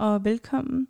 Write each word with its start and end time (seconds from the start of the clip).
og 0.00 0.24
velkommen. 0.24 0.88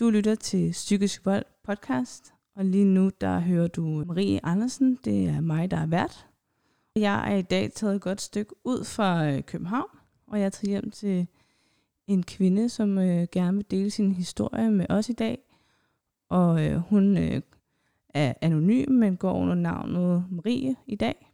Du 0.00 0.10
lytter 0.10 0.34
til 0.34 0.70
Psykisk 0.70 1.26
Vold 1.26 1.44
podcast, 1.62 2.34
og 2.54 2.64
lige 2.64 2.84
nu 2.84 3.10
der 3.20 3.40
hører 3.40 3.68
du 3.68 4.04
Marie 4.06 4.40
Andersen. 4.46 4.98
Det 5.04 5.28
er 5.28 5.40
mig, 5.40 5.70
der 5.70 5.76
er 5.76 5.86
vært. 5.86 6.26
Jeg 6.96 7.32
er 7.32 7.36
i 7.36 7.42
dag 7.42 7.72
taget 7.72 7.94
et 7.96 8.02
godt 8.02 8.20
stykke 8.20 8.54
ud 8.64 8.84
fra 8.84 9.30
øh, 9.30 9.42
København, 9.42 9.88
og 10.26 10.38
jeg 10.38 10.46
er 10.46 10.50
taget 10.50 10.68
hjem 10.68 10.90
til 10.90 11.26
en 12.06 12.22
kvinde, 12.22 12.68
som 12.68 12.98
øh, 12.98 13.26
gerne 13.32 13.56
vil 13.56 13.70
dele 13.70 13.90
sin 13.90 14.12
historie 14.12 14.70
med 14.70 14.86
os 14.88 15.08
i 15.08 15.12
dag. 15.12 15.38
Og 16.28 16.66
øh, 16.66 16.76
hun 16.76 17.16
øh, 17.16 17.40
er 18.08 18.34
anonym, 18.40 18.92
men 18.92 19.16
går 19.16 19.32
under 19.32 19.54
navnet 19.54 20.24
Marie 20.30 20.76
i 20.86 20.96
dag. 20.96 21.32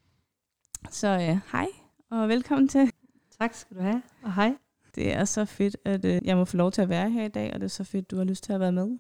Så 0.91 1.09
øh, 1.09 1.53
hej, 1.53 1.67
og 2.11 2.29
velkommen 2.29 2.69
til. 2.69 2.93
Tak 3.41 3.55
skal 3.55 3.77
du 3.77 3.83
have, 3.83 4.03
og 4.23 4.35
hej. 4.35 4.55
Det 4.95 5.13
er 5.13 5.25
så 5.25 5.45
fedt, 5.45 5.77
at 5.85 6.05
øh, 6.05 6.21
jeg 6.25 6.37
må 6.37 6.45
få 6.45 6.57
lov 6.57 6.73
til 6.73 6.83
at 6.83 6.89
være 6.89 7.11
her 7.11 7.25
i 7.25 7.29
dag, 7.29 7.55
og 7.55 7.61
det 7.61 7.65
er 7.65 7.69
så 7.69 7.85
fedt, 7.85 8.11
du 8.11 8.17
har 8.17 8.25
lyst 8.25 8.45
til 8.45 8.53
at 8.53 8.61
være 8.61 8.73
med. 8.73 8.99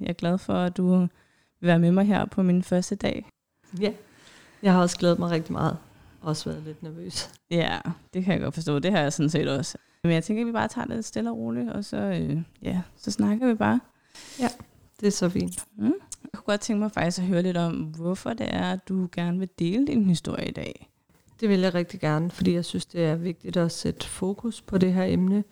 Jeg 0.00 0.08
er 0.08 0.12
glad 0.12 0.38
for, 0.38 0.54
at 0.54 0.76
du 0.76 0.96
vil 0.96 1.08
være 1.60 1.78
med 1.78 1.92
mig 1.92 2.06
her 2.06 2.24
på 2.24 2.42
min 2.42 2.62
første 2.62 2.94
dag. 2.94 3.26
Ja, 3.80 3.92
jeg 4.62 4.72
har 4.72 4.80
også 4.80 4.98
glædet 4.98 5.18
mig 5.18 5.30
rigtig 5.30 5.52
meget. 5.52 5.76
Også 6.20 6.50
været 6.50 6.62
lidt 6.62 6.82
nervøs. 6.82 7.30
Ja, 7.50 7.78
det 8.14 8.24
kan 8.24 8.32
jeg 8.32 8.40
godt 8.40 8.54
forstå. 8.54 8.78
Det 8.78 8.90
har 8.90 9.00
jeg 9.00 9.12
sådan 9.12 9.30
set 9.30 9.48
også. 9.48 9.78
Men 10.04 10.12
jeg 10.12 10.24
tænker, 10.24 10.42
at 10.42 10.46
vi 10.46 10.52
bare 10.52 10.68
tager 10.68 10.86
det 10.86 11.04
stille 11.04 11.30
og 11.30 11.36
roligt, 11.36 11.70
og 11.70 11.84
så, 11.84 11.96
øh, 11.96 12.42
ja, 12.62 12.82
så 12.96 13.10
snakker 13.10 13.46
vi 13.46 13.54
bare. 13.54 13.80
Ja, 14.40 14.48
det 15.00 15.06
er 15.06 15.10
så 15.10 15.28
fint. 15.28 15.64
Mm. 15.76 15.84
Jeg 16.22 16.30
kunne 16.34 16.44
godt 16.46 16.60
tænke 16.60 16.80
mig 16.80 16.92
faktisk 16.92 17.18
at 17.18 17.24
høre 17.24 17.42
lidt 17.42 17.56
om, 17.56 17.74
hvorfor 17.74 18.32
det 18.32 18.54
er, 18.54 18.72
at 18.72 18.88
du 18.88 19.08
gerne 19.12 19.38
vil 19.38 19.48
dele 19.58 19.86
din 19.86 20.04
historie 20.04 20.48
i 20.48 20.52
dag. 20.52 20.91
Det 21.42 21.50
vil 21.50 21.60
jeg 21.60 21.74
rigtig 21.74 22.00
gerne, 22.00 22.30
fordi 22.30 22.54
jeg 22.54 22.64
synes, 22.64 22.86
det 22.86 23.04
er 23.04 23.14
vigtigt 23.14 23.56
at 23.56 23.72
sætte 23.72 24.06
fokus 24.06 24.60
på 24.60 24.78
det 24.78 24.92
her 24.92 25.04
emne. 25.04 25.44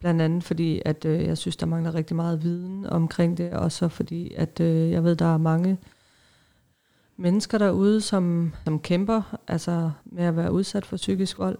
Blandt 0.00 0.22
andet 0.22 0.44
fordi, 0.44 0.82
at 0.84 1.04
øh, 1.04 1.24
jeg 1.24 1.38
synes, 1.38 1.56
der 1.56 1.66
mangler 1.66 1.94
rigtig 1.94 2.16
meget 2.16 2.42
viden 2.42 2.86
omkring 2.86 3.38
det, 3.38 3.50
og 3.50 3.72
så 3.72 3.88
fordi, 3.88 4.34
at 4.34 4.60
øh, 4.60 4.90
jeg 4.90 5.04
ved, 5.04 5.16
der 5.16 5.34
er 5.34 5.38
mange 5.38 5.78
mennesker 7.16 7.58
derude, 7.58 8.00
som, 8.00 8.54
som 8.64 8.80
kæmper 8.80 9.38
altså 9.48 9.90
med 10.04 10.24
at 10.24 10.36
være 10.36 10.52
udsat 10.52 10.86
for 10.86 10.96
psykisk 10.96 11.38
vold. 11.38 11.58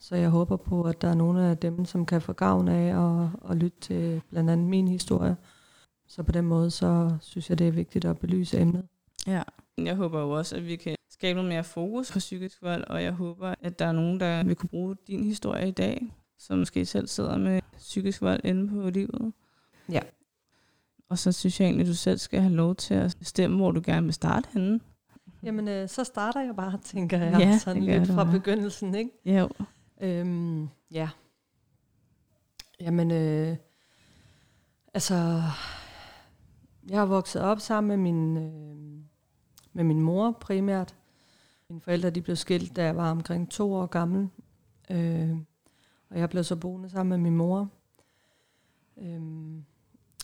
Så 0.00 0.16
jeg 0.16 0.28
håber 0.28 0.56
på, 0.56 0.82
at 0.82 1.02
der 1.02 1.08
er 1.08 1.14
nogle 1.14 1.46
af 1.46 1.58
dem, 1.58 1.84
som 1.84 2.06
kan 2.06 2.20
få 2.20 2.32
gavn 2.32 2.68
af 2.68 3.20
at, 3.22 3.28
at 3.50 3.56
lytte 3.56 3.80
til 3.80 4.22
blandt 4.30 4.50
andet 4.50 4.68
min 4.68 4.88
historie. 4.88 5.36
Så 6.08 6.22
på 6.22 6.32
den 6.32 6.44
måde, 6.44 6.70
så 6.70 7.16
synes 7.20 7.50
jeg, 7.50 7.58
det 7.58 7.68
er 7.68 7.72
vigtigt 7.72 8.04
at 8.04 8.18
belyse 8.18 8.60
emnet. 8.60 8.84
Ja, 9.26 9.42
jeg 9.78 9.96
håber 9.96 10.20
jo 10.20 10.30
også, 10.30 10.56
at 10.56 10.66
vi 10.66 10.76
kan 10.76 10.97
skabe 11.18 11.34
noget 11.36 11.48
mere 11.48 11.64
fokus 11.64 12.12
på 12.12 12.18
psykisk 12.18 12.62
vold, 12.62 12.84
og 12.84 13.02
jeg 13.02 13.12
håber, 13.12 13.54
at 13.60 13.78
der 13.78 13.86
er 13.86 13.92
nogen, 13.92 14.20
der 14.20 14.44
vil 14.44 14.56
kunne 14.56 14.68
bruge 14.68 14.96
din 15.06 15.24
historie 15.24 15.68
i 15.68 15.70
dag, 15.70 16.14
som 16.38 16.58
måske 16.58 16.86
selv 16.86 17.06
sidder 17.06 17.38
med 17.38 17.60
psykisk 17.76 18.22
vold 18.22 18.40
inde 18.44 18.68
på 18.68 18.90
livet. 18.90 19.32
Ja. 19.92 20.00
Og 21.08 21.18
så 21.18 21.32
synes 21.32 21.60
jeg 21.60 21.66
egentlig, 21.66 21.84
at 21.84 21.88
du 21.88 21.94
selv 21.94 22.18
skal 22.18 22.40
have 22.40 22.54
lov 22.54 22.74
til 22.74 22.94
at 22.94 23.16
bestemme, 23.18 23.56
hvor 23.56 23.70
du 23.70 23.80
gerne 23.84 24.04
vil 24.04 24.14
starte 24.14 24.48
henne. 24.52 24.80
Jamen, 25.42 25.68
øh, 25.68 25.88
så 25.88 26.04
starter 26.04 26.40
jeg 26.40 26.56
bare, 26.56 26.78
tænker 26.84 27.18
jeg, 27.18 27.40
Ja, 27.40 27.58
sådan 27.58 27.82
lidt 27.82 28.06
fra 28.06 28.24
bare. 28.24 28.32
begyndelsen, 28.32 28.94
ikke? 28.94 29.10
Jo. 29.24 29.48
Øhm, 30.00 30.68
ja. 30.90 31.08
Jamen, 32.80 33.10
øh, 33.10 33.56
altså, 34.94 35.42
jeg 36.88 36.98
har 36.98 37.06
vokset 37.06 37.42
op 37.42 37.60
sammen 37.60 37.88
med 37.88 37.96
min, 38.12 38.36
øh, 38.36 39.04
med 39.72 39.84
min 39.84 40.00
mor 40.00 40.30
primært. 40.40 40.94
Mine 41.70 41.80
forældre 41.80 42.10
de 42.10 42.22
blev 42.22 42.36
skilt, 42.36 42.76
da 42.76 42.84
jeg 42.84 42.96
var 42.96 43.10
omkring 43.10 43.50
to 43.50 43.74
år 43.74 43.86
gammel. 43.86 44.28
Øh, 44.90 45.36
og 46.10 46.18
jeg 46.18 46.30
blev 46.30 46.44
så 46.44 46.56
boende 46.56 46.90
sammen 46.90 47.08
med 47.08 47.30
min 47.30 47.36
mor. 47.36 47.70
Øh, 48.96 49.22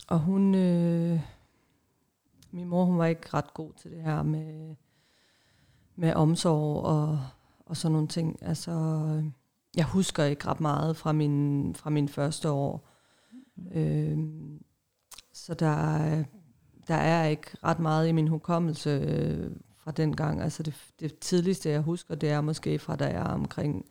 og 0.09 0.19
hun, 0.21 0.55
øh, 0.55 1.21
min 2.51 2.69
mor, 2.69 2.85
hun 2.85 2.99
var 2.99 3.07
ikke 3.07 3.29
ret 3.35 3.55
god 3.55 3.73
til 3.73 3.91
det 3.91 4.03
her 4.03 4.23
med, 4.23 4.75
med 5.97 6.15
omsorg 6.15 6.85
og, 6.85 7.21
og 7.67 7.77
sådan 7.77 7.93
nogle 7.93 8.09
ting. 8.09 8.43
Altså, 8.43 8.73
jeg 9.77 9.85
husker 9.85 10.25
ikke 10.25 10.47
ret 10.47 10.61
meget 10.61 10.97
fra 10.97 11.13
min, 11.13 11.75
fra 11.75 11.91
min 11.91 12.09
første 12.09 12.51
år. 12.51 12.89
Øh, 13.73 14.19
så 15.33 15.55
der, 15.55 16.25
der 16.89 16.95
er 16.95 17.25
ikke 17.25 17.57
ret 17.65 17.79
meget 17.79 18.09
i 18.09 18.13
min 18.13 18.29
hukommelse 18.29 18.91
øh, 18.91 19.51
fra 19.85 19.91
den 19.91 20.17
gang. 20.17 20.43
Altså 20.43 20.63
det, 20.63 20.75
det 21.01 21.19
tidligste, 21.19 21.71
jeg 21.71 21.81
husker, 21.81 22.15
det 22.15 22.31
er 22.31 22.41
måske 22.41 22.79
fra 22.79 22.97
da 22.97 23.05
jeg 23.05 23.21
er 23.21 23.25
omkring 23.25 23.87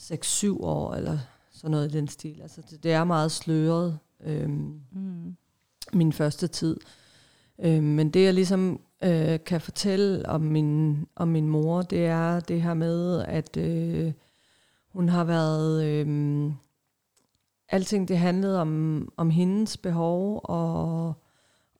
6-7 0.00 0.60
år, 0.60 0.94
eller 0.94 1.18
sådan 1.52 1.70
noget 1.70 1.94
i 1.94 1.96
den 1.96 2.08
stil. 2.08 2.40
Altså 2.42 2.62
det, 2.70 2.82
det 2.82 2.92
er 2.92 3.04
meget 3.04 3.32
sløret, 3.32 3.98
øh, 4.24 4.48
Mm. 4.48 5.36
min 5.92 6.12
første 6.12 6.46
tid. 6.46 6.76
Øh, 7.58 7.82
men 7.82 8.10
det, 8.10 8.24
jeg 8.24 8.34
ligesom 8.34 8.80
øh, 9.04 9.38
kan 9.46 9.60
fortælle 9.60 10.28
om 10.28 10.40
min, 10.40 11.06
om 11.16 11.28
min 11.28 11.48
mor, 11.48 11.82
det 11.82 12.06
er 12.06 12.40
det 12.40 12.62
her 12.62 12.74
med, 12.74 13.24
at 13.24 13.56
øh, 13.56 14.12
hun 14.88 15.08
har 15.08 15.24
været... 15.24 15.84
Øh, 15.84 16.52
alting 17.68 18.08
det 18.08 18.18
handlede 18.18 18.60
om, 18.60 19.08
om 19.16 19.30
hendes 19.30 19.76
behov, 19.76 20.40
og 20.44 21.14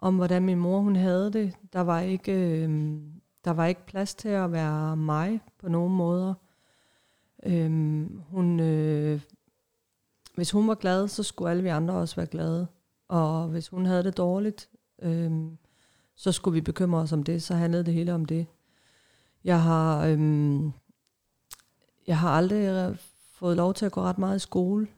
om 0.02 0.16
hvordan 0.16 0.42
min 0.42 0.58
mor 0.58 0.80
hun 0.80 0.96
havde 0.96 1.32
det. 1.32 1.54
Der 1.72 1.80
var 1.80 2.00
ikke, 2.00 2.32
øh, 2.32 2.98
der 3.44 3.50
var 3.50 3.66
ikke 3.66 3.86
plads 3.86 4.14
til 4.14 4.28
at 4.28 4.52
være 4.52 4.96
mig 4.96 5.40
på 5.58 5.68
nogen 5.68 5.96
måder. 5.96 6.34
Øh, 7.46 7.70
hun, 8.30 8.60
øh, 8.60 9.20
hvis 10.34 10.50
hun 10.50 10.68
var 10.68 10.74
glad, 10.74 11.08
så 11.08 11.22
skulle 11.22 11.50
alle 11.50 11.62
vi 11.62 11.68
andre 11.68 11.94
også 11.94 12.16
være 12.16 12.26
glade. 12.26 12.66
Og 13.08 13.48
hvis 13.48 13.68
hun 13.68 13.86
havde 13.86 14.04
det 14.04 14.16
dårligt, 14.16 14.70
øh, 15.02 15.32
så 16.16 16.32
skulle 16.32 16.54
vi 16.54 16.60
bekymre 16.60 17.00
os 17.00 17.12
om 17.12 17.22
det. 17.22 17.42
Så 17.42 17.54
handlede 17.54 17.84
det 17.84 17.94
hele 17.94 18.14
om 18.14 18.24
det. 18.24 18.46
Jeg 19.44 19.62
har, 19.62 20.06
øh, 20.06 20.60
jeg 22.06 22.18
har 22.18 22.30
aldrig 22.30 22.96
fået 23.34 23.56
lov 23.56 23.74
til 23.74 23.86
at 23.86 23.92
gå 23.92 24.00
ret 24.00 24.18
meget 24.18 24.36
i 24.36 24.38
skole. 24.38 24.88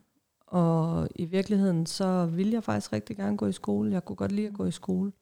Og 0.52 1.08
i 1.14 1.24
virkeligheden, 1.24 1.86
så 1.86 2.26
ville 2.26 2.52
jeg 2.52 2.64
faktisk 2.64 2.92
rigtig 2.92 3.16
gerne 3.16 3.36
gå 3.36 3.46
i 3.46 3.52
skole. 3.52 3.92
Jeg 3.92 4.04
kunne 4.04 4.16
godt 4.16 4.32
lide 4.32 4.46
at 4.46 4.54
gå 4.54 4.64
i 4.64 4.70
skole. 4.70 5.12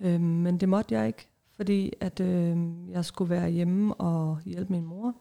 Øh, 0.00 0.20
men 0.20 0.60
det 0.60 0.68
måtte 0.68 0.94
jeg 0.94 1.06
ikke, 1.06 1.28
fordi 1.50 1.92
at 2.00 2.20
øh, 2.20 2.56
jeg 2.90 3.04
skulle 3.04 3.30
være 3.30 3.50
hjemme 3.50 3.94
og 3.94 4.40
hjælpe 4.44 4.72
min 4.72 4.84
mor 4.84 5.14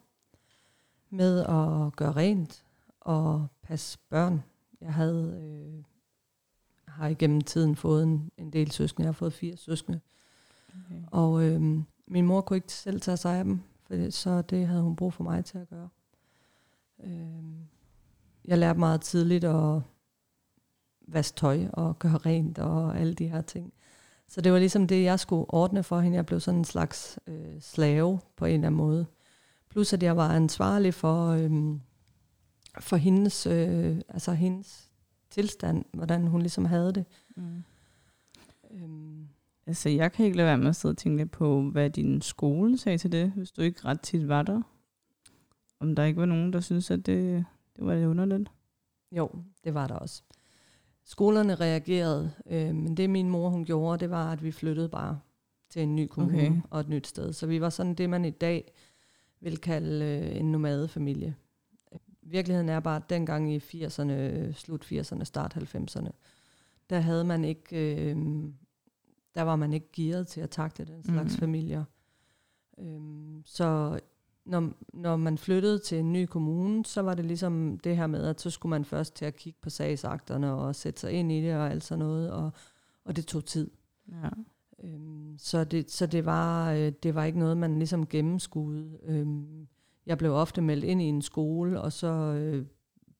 med 1.09 1.39
at 1.39 1.95
gøre 1.95 2.11
rent 2.11 2.65
og 2.99 3.47
passe 3.61 3.99
børn. 4.09 4.43
Jeg 4.81 4.93
havde 4.93 5.41
øh, 5.43 5.83
har 6.87 7.07
igennem 7.07 7.41
tiden 7.41 7.75
fået 7.75 8.03
en, 8.03 8.31
en 8.37 8.53
del 8.53 8.71
søskende. 8.71 9.05
Jeg 9.05 9.07
har 9.07 9.13
fået 9.13 9.33
fire 9.33 9.57
søskende. 9.57 9.99
Okay. 10.69 11.01
Og 11.11 11.43
øh, 11.43 11.61
min 12.07 12.25
mor 12.25 12.41
kunne 12.41 12.57
ikke 12.57 12.73
selv 12.73 13.01
tage 13.01 13.17
sig 13.17 13.37
af 13.37 13.43
dem, 13.43 13.59
for 13.83 14.11
så 14.11 14.41
det 14.41 14.67
havde 14.67 14.81
hun 14.81 14.95
brug 14.95 15.13
for 15.13 15.23
mig 15.23 15.45
til 15.45 15.57
at 15.57 15.69
gøre. 15.69 15.89
Øh, 17.03 17.43
jeg 18.45 18.57
lærte 18.57 18.79
meget 18.79 19.01
tidligt 19.01 19.43
at 19.43 19.81
vaske 21.07 21.35
tøj 21.35 21.65
og 21.73 21.99
gøre 21.99 22.17
rent 22.17 22.59
og 22.59 22.99
alle 22.99 23.13
de 23.13 23.27
her 23.27 23.41
ting. 23.41 23.73
Så 24.27 24.41
det 24.41 24.51
var 24.51 24.59
ligesom 24.59 24.87
det, 24.87 25.03
jeg 25.03 25.19
skulle 25.19 25.53
ordne 25.53 25.83
for 25.83 25.99
hende. 25.99 26.15
Jeg 26.15 26.25
blev 26.25 26.39
sådan 26.39 26.57
en 26.57 26.65
slags 26.65 27.19
øh, 27.27 27.61
slave 27.61 28.19
på 28.35 28.45
en 28.45 28.53
eller 28.53 28.67
anden 28.67 28.77
måde. 28.77 29.05
Plus 29.69 29.93
at 29.93 30.03
jeg 30.03 30.17
var 30.17 30.29
ansvarlig 30.29 30.93
for, 30.93 31.27
øh, 31.27 31.79
for 32.79 32.95
hendes, 32.95 33.47
øh, 33.47 34.01
altså 34.09 34.33
hendes 34.33 34.91
tilstand, 35.29 35.85
hvordan 35.93 36.27
hun 36.27 36.41
ligesom 36.41 36.65
havde 36.65 36.93
det. 36.93 37.05
Mm. 37.35 37.63
Øhm, 38.71 39.27
Altså, 39.67 39.89
jeg 39.89 40.11
kan 40.11 40.25
ikke 40.25 40.37
lade 40.37 40.47
være 40.47 40.57
med 40.57 40.67
at 40.67 40.75
sidde 40.75 40.93
og 40.93 40.97
tænke 40.97 41.17
lidt 41.17 41.31
på, 41.31 41.61
hvad 41.61 41.89
din 41.89 42.21
skole 42.21 42.77
sagde 42.77 42.97
til 42.97 43.11
det, 43.11 43.31
hvis 43.31 43.51
du 43.51 43.61
ikke 43.61 43.85
ret 43.85 44.01
tit 44.01 44.27
var 44.27 44.41
der. 44.41 44.61
Om 45.79 45.95
der 45.95 46.03
ikke 46.03 46.19
var 46.19 46.25
nogen, 46.25 46.53
der 46.53 46.59
synes, 46.59 46.91
at 46.91 47.05
det, 47.05 47.45
det 47.75 47.85
var 47.85 47.95
lidt 47.95 48.05
underligt. 48.05 48.51
Jo, 49.11 49.29
det 49.63 49.73
var 49.73 49.87
der 49.87 49.95
også. 49.95 50.23
Skolerne 51.03 51.55
reagerede, 51.55 52.31
øh, 52.45 52.75
men 52.75 52.97
det 52.97 53.09
min 53.09 53.29
mor 53.29 53.49
hun 53.49 53.65
gjorde, 53.65 53.99
det 53.99 54.09
var, 54.09 54.31
at 54.31 54.43
vi 54.43 54.51
flyttede 54.51 54.89
bare 54.89 55.19
til 55.69 55.81
en 55.81 55.95
ny 55.95 56.07
kommune 56.07 56.47
Okay. 56.47 56.61
og 56.69 56.79
et 56.79 56.89
nyt 56.89 57.07
sted. 57.07 57.33
Så 57.33 57.47
vi 57.47 57.61
var 57.61 57.69
sådan 57.69 57.95
det, 57.95 58.09
man 58.09 58.25
i 58.25 58.29
dag 58.29 58.73
vil 59.39 59.57
kalde 59.57 60.05
øh, 60.05 60.39
en 60.39 60.51
nomadefamilie. 60.51 61.35
Virkeligheden 62.21 62.69
er 62.69 62.79
bare, 62.79 62.95
at 62.95 63.09
dengang 63.09 63.53
i 63.53 63.57
80'erne, 63.57 64.51
slut 64.51 64.91
80'erne, 64.91 65.23
start 65.23 65.57
90'erne, 65.57 66.11
der 66.89 66.99
havde 66.99 67.23
man 67.23 67.45
ikke, 67.45 67.95
øh, 67.95 68.15
der 69.35 69.41
var 69.41 69.55
man 69.55 69.73
ikke 69.73 69.91
gearet 69.93 70.27
til 70.27 70.41
at 70.41 70.49
takte 70.49 70.85
den 70.85 71.03
slags 71.03 71.33
mm. 71.33 71.39
familier. 71.39 71.83
Øhm, 72.79 73.43
så 73.45 73.99
når, 74.45 74.71
når 74.93 75.15
man 75.15 75.37
flyttede 75.37 75.79
til 75.79 75.99
en 75.99 76.13
ny 76.13 76.25
kommune, 76.25 76.85
så 76.85 77.01
var 77.01 77.13
det 77.13 77.25
ligesom 77.25 77.79
det 77.79 77.97
her 77.97 78.07
med, 78.07 78.25
at 78.25 78.41
så 78.41 78.49
skulle 78.49 78.69
man 78.69 78.85
først 78.85 79.15
til 79.15 79.25
at 79.25 79.35
kigge 79.35 79.59
på 79.61 79.69
sagsakterne 79.69 80.53
og 80.53 80.75
sætte 80.75 80.99
sig 80.99 81.11
ind 81.11 81.31
i 81.31 81.41
det 81.41 81.55
og 81.55 81.71
alt 81.71 81.83
sådan 81.83 81.99
noget, 81.99 82.31
og, 82.31 82.51
og 83.05 83.15
det 83.15 83.25
tog 83.25 83.45
tid. 83.45 83.71
Ja. 84.11 84.29
Øhm, 84.83 85.35
så 85.37 85.63
det, 85.63 85.91
så 85.91 86.05
det, 86.05 86.25
var, 86.25 86.71
øh, 86.71 86.91
det 87.03 87.15
var 87.15 87.23
ikke 87.23 87.39
noget, 87.39 87.57
man 87.57 87.77
ligesom 87.77 88.07
gennemskuede. 88.07 88.99
Øhm, 89.03 89.67
jeg 90.05 90.17
blev 90.17 90.33
ofte 90.33 90.61
meldt 90.61 90.83
ind 90.83 91.01
i 91.01 91.05
en 91.05 91.21
skole, 91.21 91.81
og 91.81 91.91
så 91.91 92.07
øh, 92.07 92.65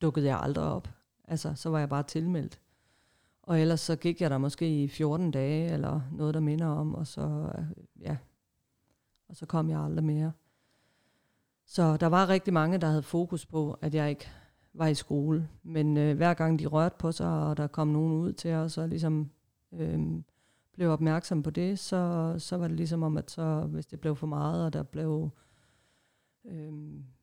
dukkede 0.02 0.26
jeg 0.26 0.40
aldrig 0.40 0.64
op. 0.64 0.88
Altså, 1.24 1.54
så 1.54 1.68
var 1.68 1.78
jeg 1.78 1.88
bare 1.88 2.02
tilmeldt. 2.02 2.60
Og 3.42 3.60
ellers 3.60 3.80
så 3.80 3.96
gik 3.96 4.20
jeg 4.20 4.30
der 4.30 4.38
måske 4.38 4.82
i 4.82 4.88
14 4.88 5.30
dage, 5.30 5.72
eller 5.72 6.00
noget, 6.12 6.34
der 6.34 6.40
minder 6.40 6.66
om, 6.66 6.94
og 6.94 7.06
så, 7.06 7.52
øh, 7.58 7.64
ja, 8.00 8.16
og 9.28 9.36
så 9.36 9.46
kom 9.46 9.70
jeg 9.70 9.80
aldrig 9.80 10.04
mere. 10.04 10.32
Så 11.72 11.96
der 11.96 12.06
var 12.06 12.28
rigtig 12.28 12.52
mange, 12.52 12.78
der 12.78 12.86
havde 12.86 13.02
fokus 13.02 13.46
på, 13.46 13.78
at 13.80 13.94
jeg 13.94 14.10
ikke 14.10 14.28
var 14.74 14.86
i 14.86 14.94
skole. 14.94 15.48
Men 15.62 15.96
øh, 15.96 16.16
hver 16.16 16.34
gang 16.34 16.58
de 16.58 16.66
rørte 16.66 16.96
på 16.98 17.12
sig, 17.12 17.28
og 17.28 17.56
der 17.56 17.66
kom 17.66 17.88
nogen 17.88 18.12
ud 18.12 18.32
til 18.32 18.50
os, 18.50 18.78
og 18.78 18.88
ligesom 18.88 19.30
øh, 19.72 20.00
blev 20.72 20.90
opmærksom 20.90 21.42
på 21.42 21.50
det, 21.50 21.78
så, 21.78 22.34
så 22.38 22.56
var 22.56 22.68
det 22.68 22.76
ligesom 22.76 23.02
om, 23.02 23.16
at 23.16 23.30
så, 23.30 23.60
hvis 23.60 23.86
det 23.86 24.00
blev 24.00 24.16
for 24.16 24.26
meget, 24.26 24.64
og 24.64 24.72
der 24.72 24.82
blev, 24.82 25.30
øh, 26.44 26.72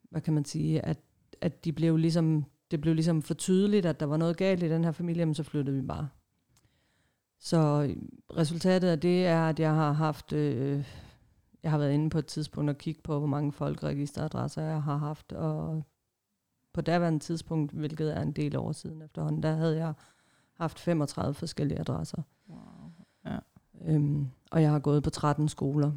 hvad 0.09 0.21
kan 0.21 0.33
man 0.33 0.45
sige, 0.45 0.85
at, 0.85 0.99
at 1.41 1.65
de 1.65 1.73
blev 1.73 1.97
ligesom, 1.97 2.45
det 2.71 2.81
blev 2.81 2.95
ligesom 2.95 3.21
for 3.21 3.33
tydeligt, 3.33 3.85
at 3.85 3.99
der 3.99 4.05
var 4.05 4.17
noget 4.17 4.37
galt 4.37 4.63
i 4.63 4.69
den 4.69 4.83
her 4.83 4.91
familie, 4.91 5.35
så 5.35 5.43
flyttede 5.43 5.77
vi 5.77 5.87
bare. 5.87 6.09
Så 7.39 7.87
øh, 7.89 7.95
resultatet 8.37 8.87
af 8.87 8.99
det 8.99 9.25
er, 9.25 9.49
at 9.49 9.59
jeg 9.59 9.73
har 9.73 9.91
haft, 9.91 10.33
øh, 10.33 10.85
jeg 11.63 11.71
har 11.71 11.77
været 11.77 11.93
inde 11.93 12.09
på 12.09 12.19
et 12.19 12.25
tidspunkt 12.25 12.69
og 12.69 12.77
kigge 12.77 13.01
på, 13.01 13.17
hvor 13.17 13.27
mange 13.27 13.51
folkeregisteradresser 13.51 14.61
jeg 14.61 14.83
har 14.83 14.97
haft, 14.97 15.31
og 15.31 15.83
på 16.73 16.81
daværende 16.81 17.19
tidspunkt, 17.19 17.71
hvilket 17.71 18.17
er 18.17 18.21
en 18.21 18.31
del 18.31 18.57
år 18.57 18.71
siden 18.71 19.01
efterhånden, 19.01 19.43
der 19.43 19.55
havde 19.55 19.77
jeg 19.77 19.93
haft 20.53 20.79
35 20.79 21.33
forskellige 21.33 21.79
adresser. 21.79 22.21
Wow. 22.49 22.91
Ja. 23.25 23.37
Øhm, 23.81 24.29
og 24.51 24.61
jeg 24.61 24.71
har 24.71 24.79
gået 24.79 25.03
på 25.03 25.09
13 25.09 25.49
skoler, 25.49 25.91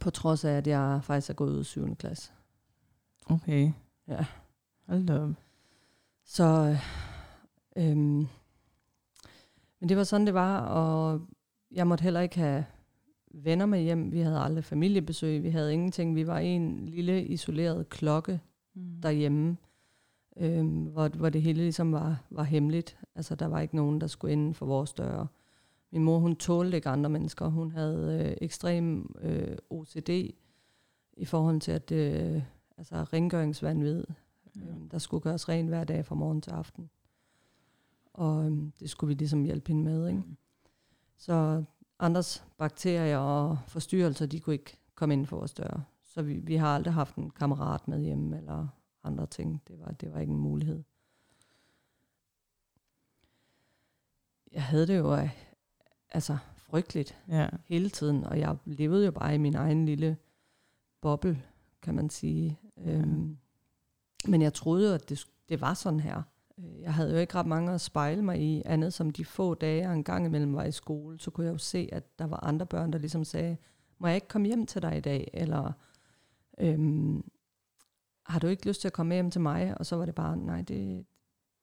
på 0.00 0.10
trods 0.10 0.44
af, 0.44 0.52
at 0.52 0.66
jeg 0.66 1.00
faktisk 1.02 1.30
er 1.30 1.34
gået 1.34 1.52
ud 1.52 1.60
i 1.60 1.64
7. 1.64 1.96
klasse. 1.96 2.32
Okay. 3.26 3.72
Ja. 4.08 4.26
Hold 4.88 5.10
op. 5.10 5.30
Så, 6.24 6.76
øhm, 7.76 8.28
men 9.80 9.88
det 9.88 9.96
var 9.96 10.04
sådan, 10.04 10.26
det 10.26 10.34
var, 10.34 10.60
og 10.60 11.20
jeg 11.70 11.86
måtte 11.86 12.02
heller 12.02 12.20
ikke 12.20 12.38
have 12.38 12.64
venner 13.30 13.66
med 13.66 13.80
hjem. 13.80 14.12
Vi 14.12 14.20
havde 14.20 14.38
aldrig 14.38 14.64
familiebesøg, 14.64 15.42
vi 15.42 15.48
havde 15.48 15.72
ingenting. 15.72 16.14
Vi 16.14 16.26
var 16.26 16.38
en 16.38 16.86
lille 16.86 17.24
isoleret 17.24 17.88
klokke 17.88 18.40
mm. 18.74 19.00
derhjemme, 19.02 19.56
øhm, 20.36 20.84
hvor, 20.84 21.08
hvor 21.08 21.28
det 21.28 21.42
hele 21.42 21.62
ligesom 21.62 21.92
var, 21.92 22.24
var 22.30 22.42
hemmeligt. 22.42 22.98
Altså, 23.14 23.34
der 23.34 23.46
var 23.46 23.60
ikke 23.60 23.76
nogen, 23.76 24.00
der 24.00 24.06
skulle 24.06 24.32
inden 24.32 24.54
for 24.54 24.66
vores 24.66 24.92
døre. 24.92 25.26
Min 25.90 26.04
mor, 26.04 26.18
hun 26.18 26.36
tålte 26.36 26.76
ikke 26.76 26.88
andre 26.88 27.10
mennesker. 27.10 27.46
Hun 27.46 27.70
havde 27.70 28.26
øh, 28.26 28.36
ekstrem 28.40 29.14
øh, 29.20 29.56
OCD 29.70 30.08
i 31.16 31.24
forhold 31.24 31.60
til, 31.60 31.72
at 31.72 31.92
øh, 31.92 32.42
altså 32.76 32.94
rengøringsvandvid. 32.94 34.04
Ja. 34.56 34.60
Øhm, 34.60 34.88
der 34.88 34.98
skulle 34.98 35.20
gøres 35.20 35.48
rent 35.48 35.68
hver 35.68 35.84
dag 35.84 36.04
fra 36.04 36.14
morgen 36.14 36.40
til 36.40 36.50
aften. 36.50 36.90
Og 38.12 38.44
øhm, 38.44 38.72
det 38.80 38.90
skulle 38.90 39.08
vi 39.08 39.14
ligesom 39.14 39.44
hjælpe 39.44 39.68
hende 39.68 39.82
med. 39.82 40.08
Ikke? 40.08 40.20
Mm. 40.20 40.36
Så 41.16 41.64
andres 41.98 42.44
bakterier 42.58 43.18
og 43.18 43.58
forstyrrelser, 43.66 44.26
de 44.26 44.40
kunne 44.40 44.54
ikke 44.54 44.78
komme 44.94 45.12
ind 45.12 45.26
for 45.26 45.36
vores 45.36 45.54
døre. 45.54 45.84
Så 46.02 46.22
vi, 46.22 46.38
vi 46.38 46.56
har 46.56 46.74
aldrig 46.74 46.94
haft 46.94 47.16
en 47.16 47.30
kammerat 47.30 47.88
med 47.88 48.00
hjemme 48.00 48.36
eller 48.36 48.66
andre 49.04 49.26
ting. 49.26 49.62
Det 49.68 49.78
var, 49.78 49.90
det 49.90 50.12
var 50.12 50.20
ikke 50.20 50.32
en 50.32 50.38
mulighed. 50.38 50.82
Jeg 54.52 54.62
havde 54.62 54.86
det 54.86 54.98
jo 54.98 55.14
øh, 55.14 55.30
altså 56.10 56.38
frygteligt 56.56 57.18
ja. 57.28 57.48
hele 57.64 57.90
tiden, 57.90 58.24
og 58.24 58.38
jeg 58.38 58.56
levede 58.64 59.04
jo 59.04 59.10
bare 59.10 59.34
i 59.34 59.38
min 59.38 59.54
egen 59.54 59.86
lille 59.86 60.16
boble, 61.00 61.42
kan 61.82 61.94
man 61.94 62.10
sige. 62.10 62.60
Ja. 62.76 62.92
Øhm, 62.92 63.38
men 64.28 64.42
jeg 64.42 64.54
troede 64.54 64.88
jo, 64.88 64.94
at 64.94 65.08
det, 65.08 65.26
det 65.48 65.60
var 65.60 65.74
sådan 65.74 66.00
her. 66.00 66.22
Øh, 66.58 66.82
jeg 66.82 66.94
havde 66.94 67.12
jo 67.12 67.18
ikke 67.18 67.34
ret 67.34 67.46
mange 67.46 67.72
at 67.72 67.80
spejle 67.80 68.22
mig 68.22 68.40
i, 68.40 68.62
andet 68.64 68.92
som 68.92 69.10
de 69.10 69.24
få 69.24 69.54
dage, 69.54 69.82
jeg 69.82 69.94
en 69.94 70.04
gang 70.04 70.26
imellem 70.26 70.54
var 70.54 70.64
i 70.64 70.72
skole, 70.72 71.20
så 71.20 71.30
kunne 71.30 71.46
jeg 71.46 71.52
jo 71.52 71.58
se, 71.58 71.88
at 71.92 72.18
der 72.18 72.26
var 72.26 72.44
andre 72.44 72.66
børn, 72.66 72.92
der 72.92 72.98
ligesom 72.98 73.24
sagde, 73.24 73.56
må 73.98 74.06
jeg 74.06 74.14
ikke 74.14 74.28
komme 74.28 74.46
hjem 74.46 74.66
til 74.66 74.82
dig 74.82 74.96
i 74.96 75.00
dag? 75.00 75.30
Eller 75.32 75.72
øhm, 76.58 77.30
har 78.26 78.38
du 78.38 78.46
ikke 78.46 78.66
lyst 78.66 78.80
til 78.80 78.88
at 78.88 78.92
komme 78.92 79.14
hjem 79.14 79.30
til 79.30 79.40
mig? 79.40 79.78
Og 79.78 79.86
så 79.86 79.96
var 79.96 80.04
det 80.04 80.14
bare, 80.14 80.36
nej, 80.36 80.62
det, 80.62 81.06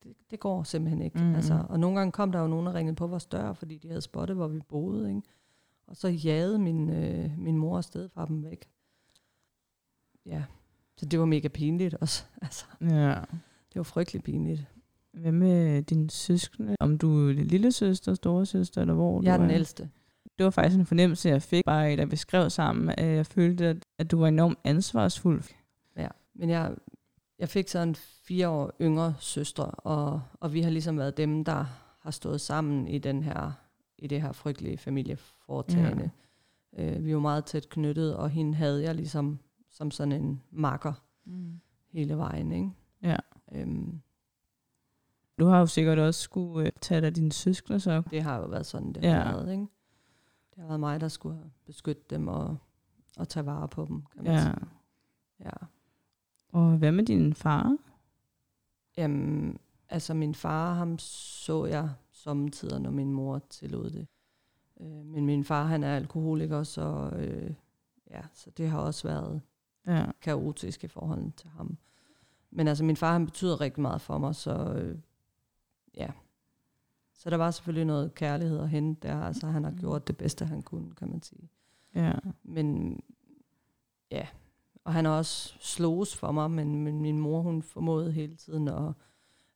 det, 0.03 0.13
det 0.31 0.39
går 0.39 0.63
simpelthen 0.63 1.01
ikke. 1.01 1.19
Mm-hmm. 1.19 1.35
Altså, 1.35 1.65
og 1.69 1.79
nogle 1.79 1.97
gange 1.97 2.11
kom 2.11 2.31
der 2.31 2.39
jo 2.39 2.47
nogen, 2.47 2.65
der 2.65 2.73
ringede 2.73 2.95
på 2.95 3.07
vores 3.07 3.25
dør, 3.25 3.53
fordi 3.53 3.77
de 3.77 3.87
havde 3.87 4.01
spottet, 4.01 4.35
hvor 4.35 4.47
vi 4.47 4.59
boede. 4.59 5.09
Ikke? 5.09 5.21
Og 5.87 5.95
så 5.95 6.07
jagede 6.07 6.59
min, 6.59 6.89
øh, 6.89 7.39
min 7.39 7.57
mor 7.57 7.77
afsted 7.77 8.09
fra 8.09 8.25
dem 8.25 8.43
væk. 8.43 8.69
Ja, 10.25 10.43
så 10.97 11.05
det 11.05 11.19
var 11.19 11.25
mega 11.25 11.47
pinligt 11.47 11.93
også. 11.93 12.25
Altså, 12.41 12.65
ja. 12.81 13.15
Det 13.73 13.79
var 13.79 13.83
frygtelig 13.83 14.23
pinligt. 14.23 14.65
Hvad 15.15 15.31
med 15.31 15.81
din 15.81 16.09
søskende? 16.09 16.75
Om 16.79 16.97
du 16.97 17.29
er 17.29 17.33
lille 17.33 17.71
søster, 17.71 18.13
store 18.13 18.45
søster, 18.45 18.81
eller 18.81 18.93
hvor 18.93 19.21
Jeg 19.23 19.33
er 19.33 19.37
du 19.37 19.43
den 19.43 19.51
ældste. 19.51 19.89
Det 20.37 20.43
var 20.43 20.49
faktisk 20.49 20.79
en 20.79 20.85
fornemmelse, 20.85 21.29
jeg 21.29 21.41
fik, 21.41 21.65
bare 21.65 21.95
da 21.95 22.03
vi 22.03 22.15
skrev 22.15 22.49
sammen, 22.49 22.89
at 22.97 23.07
jeg 23.07 23.25
følte, 23.25 23.65
at, 23.65 23.85
at 23.99 24.11
du 24.11 24.19
var 24.19 24.27
enormt 24.27 24.59
ansvarsfuld. 24.63 25.43
Ja, 25.97 26.07
men 26.33 26.49
jeg, 26.49 26.75
jeg 27.39 27.49
fik 27.49 27.67
så 27.67 27.79
en 27.79 27.95
fire 27.95 28.49
år 28.49 28.71
yngre 28.81 29.15
søstre, 29.19 29.65
og, 29.65 30.21
og 30.39 30.53
vi 30.53 30.61
har 30.61 30.69
ligesom 30.69 30.97
været 30.97 31.17
dem, 31.17 31.43
der 31.43 31.65
har 31.99 32.11
stået 32.11 32.41
sammen 32.41 32.87
i 32.87 32.97
den 32.97 33.23
her 33.23 33.51
i 33.97 34.07
det 34.07 34.21
her 34.21 34.31
frygtelige 34.31 34.77
familieforetagende. 34.77 36.11
Ja. 36.77 36.95
Øh, 36.95 37.05
vi 37.05 37.13
var 37.13 37.19
meget 37.19 37.45
tæt 37.45 37.69
knyttet, 37.69 38.15
og 38.15 38.29
hende 38.29 38.53
havde 38.53 38.83
jeg 38.83 38.95
ligesom 38.95 39.39
som 39.71 39.91
sådan 39.91 40.11
en 40.11 40.41
makker 40.51 40.93
mm. 41.25 41.59
hele 41.91 42.17
vejen. 42.17 42.51
Ikke? 42.51 42.69
Ja. 43.03 43.17
Øhm, 43.51 44.01
du 45.39 45.45
har 45.45 45.59
jo 45.59 45.65
sikkert 45.65 45.99
også 45.99 46.21
skulle 46.21 46.65
øh, 46.65 46.71
tage 46.81 47.01
dig 47.01 47.15
dine 47.15 47.31
søskende 47.31 47.79
så. 47.79 48.03
Det 48.09 48.23
har 48.23 48.37
jo 48.37 48.45
været 48.45 48.65
sådan, 48.65 48.93
det 48.93 49.03
ja. 49.03 49.19
har 49.19 49.31
været. 49.31 49.51
Ikke? 49.51 49.67
Det 50.55 50.61
har 50.61 50.67
været 50.67 50.79
mig, 50.79 51.01
der 51.01 51.07
skulle 51.07 51.39
beskytte 51.65 52.03
dem 52.09 52.27
og, 52.27 52.57
og 53.17 53.29
tage 53.29 53.45
vare 53.45 53.67
på 53.67 53.85
dem, 53.85 54.01
kan 54.01 54.23
man 54.23 54.33
ja. 54.33 54.41
sige. 54.41 54.55
Ja. 55.39 55.65
Og 56.53 56.77
hvad 56.77 56.91
med 56.91 57.05
din 57.05 57.33
far? 57.33 57.77
Jamen, 58.97 59.59
altså 59.89 60.13
min 60.13 60.35
far, 60.35 60.73
ham 60.73 60.99
så 60.99 61.65
jeg 61.65 61.89
samtidig, 62.11 62.79
når 62.79 62.91
min 62.91 63.13
mor 63.13 63.39
tillod 63.49 63.89
det. 63.89 64.07
Øh, 64.81 65.05
men 65.05 65.25
min 65.25 65.43
far, 65.43 65.63
han 65.63 65.83
er 65.83 65.95
alkoholiker, 65.95 66.63
så, 66.63 67.09
øh, 67.15 67.53
ja, 68.11 68.21
så 68.33 68.49
det 68.49 68.69
har 68.69 68.79
også 68.79 69.07
været 69.07 69.41
ja. 69.87 70.05
kaotisk 70.21 70.83
i 70.83 70.87
forhold 70.87 71.31
til 71.31 71.49
ham. 71.49 71.77
Men 72.51 72.67
altså, 72.67 72.83
min 72.83 72.95
far, 72.95 73.13
han 73.13 73.25
betyder 73.25 73.61
rigtig 73.61 73.81
meget 73.81 74.01
for 74.01 74.17
mig, 74.17 74.35
så 74.35 74.73
øh, 74.73 74.97
ja. 75.97 76.07
Så 77.13 77.29
der 77.29 77.37
var 77.37 77.51
selvfølgelig 77.51 77.85
noget 77.85 78.15
kærlighed 78.15 78.59
at 78.59 78.69
hente 78.69 79.07
der. 79.07 79.21
Altså, 79.21 79.47
han 79.47 79.63
har 79.63 79.71
mm. 79.71 79.77
gjort 79.77 80.07
det 80.07 80.17
bedste, 80.17 80.45
han 80.45 80.61
kunne, 80.61 80.91
kan 80.91 81.09
man 81.09 81.21
sige. 81.21 81.49
Ja. 81.95 82.13
Men 82.43 82.99
ja, 84.11 84.27
og 84.83 84.93
han 84.93 85.05
har 85.05 85.17
også 85.17 85.55
slås 85.59 86.15
for 86.15 86.31
mig, 86.31 86.51
men, 86.51 86.83
men 86.83 87.01
min 87.01 87.19
mor, 87.19 87.41
hun 87.41 87.61
formåede 87.61 88.11
hele 88.11 88.35
tiden 88.35 88.67
at 88.67 88.93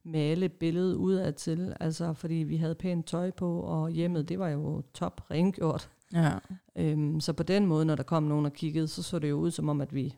male 0.03 0.49
billedet 0.49 0.95
udad 0.95 1.33
til, 1.33 1.75
altså 1.79 2.13
fordi 2.13 2.33
vi 2.33 2.57
havde 2.57 2.75
pænt 2.75 3.05
tøj 3.05 3.31
på, 3.31 3.59
og 3.61 3.89
hjemmet, 3.89 4.29
det 4.29 4.39
var 4.39 4.49
jo 4.49 4.81
top 4.93 5.31
rengjort. 5.31 5.91
Ja. 6.13 6.39
Øhm, 6.75 7.19
så 7.19 7.33
på 7.33 7.43
den 7.43 7.65
måde, 7.65 7.85
når 7.85 7.95
der 7.95 8.03
kom 8.03 8.23
nogen 8.23 8.45
og 8.45 8.53
kiggede, 8.53 8.87
så 8.87 9.03
så 9.03 9.19
det 9.19 9.29
jo 9.29 9.35
ud 9.35 9.51
som 9.51 9.69
om, 9.69 9.81
at 9.81 9.93
vi 9.93 10.15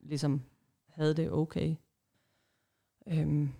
ligesom 0.00 0.42
havde 0.88 1.14
det 1.14 1.32
okay. 1.32 1.76
Øhm, 3.06 3.52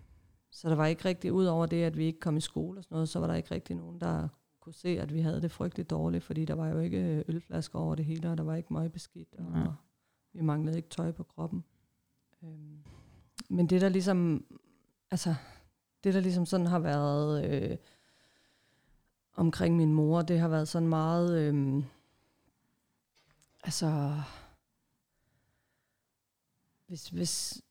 så 0.51 0.69
der 0.69 0.75
var 0.75 0.87
ikke 0.87 1.05
rigtig, 1.05 1.33
ud 1.33 1.45
over 1.45 1.67
det, 1.67 1.83
at 1.83 1.97
vi 1.97 2.05
ikke 2.05 2.21
kom 2.21 2.37
i 2.37 2.41
skole 2.41 2.79
og 2.79 2.85
sådan 2.85 2.95
noget, 2.95 3.09
så 3.09 3.21
var 3.21 3.27
der 3.27 3.35
ikke 3.35 3.55
rigtig 3.55 3.77
nogen, 3.77 4.01
der 4.01 4.29
kunne 4.61 4.75
se, 4.75 4.89
at 4.89 5.15
vi 5.15 5.21
havde 5.21 5.43
det 5.43 5.51
frygteligt 5.51 5.91
dårligt, 5.91 6.25
fordi 6.25 6.45
der 6.45 6.55
var 6.55 6.69
jo 6.69 6.79
ikke 6.79 7.25
ølflasker 7.29 7.79
over 7.79 7.95
det 7.95 8.05
hele, 8.05 8.31
og 8.31 8.39
der 8.39 8.45
var 8.45 8.55
ikke 8.55 8.73
meget 8.73 8.93
beskidt, 8.93 9.35
og 9.35 9.53
ja. 9.55 9.67
vi 10.33 10.41
manglede 10.41 10.77
ikke 10.77 10.89
tøj 10.89 11.13
på 11.13 11.23
kroppen. 11.23 11.65
Øhm, 12.43 12.83
men 13.49 13.67
det 13.67 13.81
der 13.81 13.89
ligesom, 13.89 14.45
altså, 15.11 15.35
det 16.05 16.15
der 16.15 16.21
ligesom 16.21 16.47
sådan 16.47 16.67
har 16.67 16.79
været 16.79 17.51
øh, 17.51 17.77
omkring 19.37 19.77
min 19.77 19.95
mor, 19.95 20.23
det 20.23 20.41
har 20.41 20.49
været 20.49 20.69
sådan 20.69 20.89
meget, 20.89 21.39
øh, 21.39 21.85
altså, 23.65 24.21
hvis, 26.87 27.09
hvis, 27.09 27.63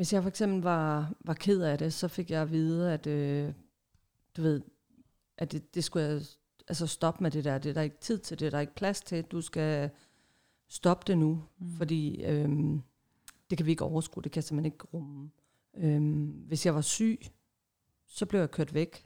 hvis 0.00 0.12
jeg 0.12 0.22
for 0.22 0.28
eksempel 0.28 0.62
var, 0.62 1.12
var 1.24 1.34
ked 1.34 1.62
af 1.62 1.78
det, 1.78 1.92
så 1.92 2.08
fik 2.08 2.30
jeg 2.30 2.42
at 2.42 2.52
vide, 2.52 2.92
at 2.92 3.06
øh, 3.06 3.52
du 4.36 4.42
ved, 4.42 4.62
at 5.38 5.52
det, 5.52 5.74
det 5.74 5.84
skulle 5.84 6.06
jeg 6.06 6.20
altså 6.68 6.86
stoppe 6.86 7.22
med 7.22 7.30
det 7.30 7.44
der. 7.44 7.58
Det 7.58 7.70
er 7.70 7.74
der 7.74 7.82
ikke 7.82 8.00
tid 8.00 8.18
til, 8.18 8.38
det 8.40 8.46
er 8.46 8.50
der 8.50 8.60
ikke 8.60 8.74
plads 8.74 9.00
til. 9.00 9.24
Du 9.24 9.40
skal 9.40 9.90
stoppe 10.68 11.04
det 11.06 11.18
nu, 11.18 11.42
mm. 11.58 11.72
fordi 11.72 12.24
øh, 12.24 12.48
det 13.50 13.58
kan 13.58 13.66
vi 13.66 13.70
ikke 13.70 13.84
overskue, 13.84 14.22
det 14.22 14.32
kan 14.32 14.38
jeg 14.38 14.44
simpelthen 14.44 14.72
ikke 14.72 14.86
rumme. 14.94 15.30
Øh, 15.76 16.28
hvis 16.46 16.66
jeg 16.66 16.74
var 16.74 16.80
syg, 16.80 17.20
så 18.06 18.26
blev 18.26 18.40
jeg 18.40 18.50
kørt 18.50 18.74
væk 18.74 19.04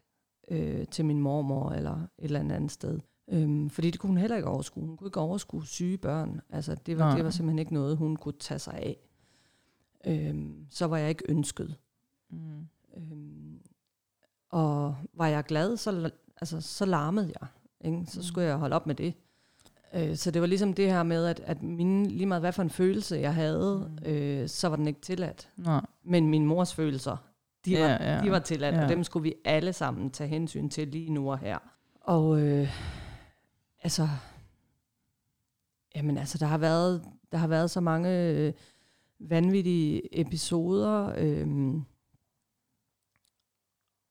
øh, 0.51 0.87
til 0.87 1.05
min 1.05 1.21
mormor 1.21 1.71
eller 1.71 1.95
et 1.95 2.09
eller 2.19 2.41
andet, 2.41 2.57
andet 2.57 2.73
sted. 2.73 3.01
Øhm, 3.29 3.71
fordi 3.71 3.91
det 3.91 4.01
kunne 4.01 4.11
hun 4.11 4.19
heller 4.19 4.37
ikke 4.37 4.49
overskue. 4.49 4.87
Hun 4.87 4.97
kunne 4.97 5.09
ikke 5.09 5.21
overskue 5.21 5.67
syge 5.67 5.99
børn. 5.99 6.41
Altså, 6.51 6.75
det 6.75 6.99
var, 6.99 7.15
det 7.15 7.25
var 7.25 7.31
simpelthen 7.31 7.59
ikke 7.59 7.75
noget, 7.75 7.97
hun 7.97 8.17
kunne 8.17 8.39
tage 8.39 8.59
sig 8.59 8.75
af 8.75 8.97
øhm, 10.07 10.67
så 10.71 10.87
var 10.87 10.97
jeg 10.97 11.09
ikke 11.09 11.25
ønsket. 11.29 11.77
Mm. 12.31 12.69
Øhm, 12.97 13.61
Og 14.51 14.97
var 15.15 15.27
jeg 15.27 15.45
glad, 15.45 15.77
så, 15.77 16.11
altså, 16.41 16.61
så 16.61 16.85
larmede 16.87 17.33
jeg. 17.41 17.49
Ikke? 17.85 18.07
Så 18.07 18.19
Mm. 18.19 18.23
skulle 18.23 18.47
jeg 18.47 18.57
holde 18.57 18.77
op 18.77 18.87
med 18.87 18.95
det. 18.95 19.15
Øh, 19.95 20.17
så 20.17 20.31
det 20.31 20.41
var 20.41 20.47
ligesom 20.47 20.73
det 20.73 20.91
her 20.91 21.03
med, 21.03 21.27
at, 21.27 21.41
at 21.41 21.63
mine, 21.63 22.09
lige 22.09 22.27
meget 22.27 22.43
hvad 22.43 22.53
for 22.53 22.63
en 22.63 22.71
følelse 22.71 23.17
jeg 23.17 23.35
havde, 23.35 23.91
Mm. 24.03 24.07
øh, 24.09 24.49
så 24.49 24.69
var 24.69 24.77
den 24.77 24.87
ikke 24.87 25.01
tilladt. 25.01 25.49
Nej. 25.57 25.81
Men 26.03 26.29
min 26.29 26.47
mors 26.47 26.75
følelser, 26.75 27.17
de 27.65 27.73
var, 27.81 27.87
Ja, 27.87 28.15
ja. 28.17 28.23
de 28.23 28.31
var 28.31 28.39
tilladt, 28.39 28.75
Ja. 28.75 28.83
og 28.83 28.89
dem 28.89 29.05
skulle 29.05 29.23
vi 29.23 29.35
alle 29.45 29.73
sammen 29.73 30.11
tage 30.11 30.29
hensyn 30.29 30.69
til 30.69 30.89
lige 30.89 31.11
nu 31.11 31.31
og 31.31 31.39
her. 31.39 31.59
Og 32.01 32.41
øh, 32.41 32.69
altså, 33.83 34.09
jamen 35.95 36.19
altså, 36.19 36.39
der 36.39 36.47
har 36.47 36.59
været, 36.59 37.05
der 37.33 37.39
har 37.39 37.47
været 37.47 37.71
så 37.71 37.81
mange 37.81 38.09
øh, 38.31 38.53
vanvittige 39.21 40.21
episoder 40.21 41.13
øh, 41.19 41.75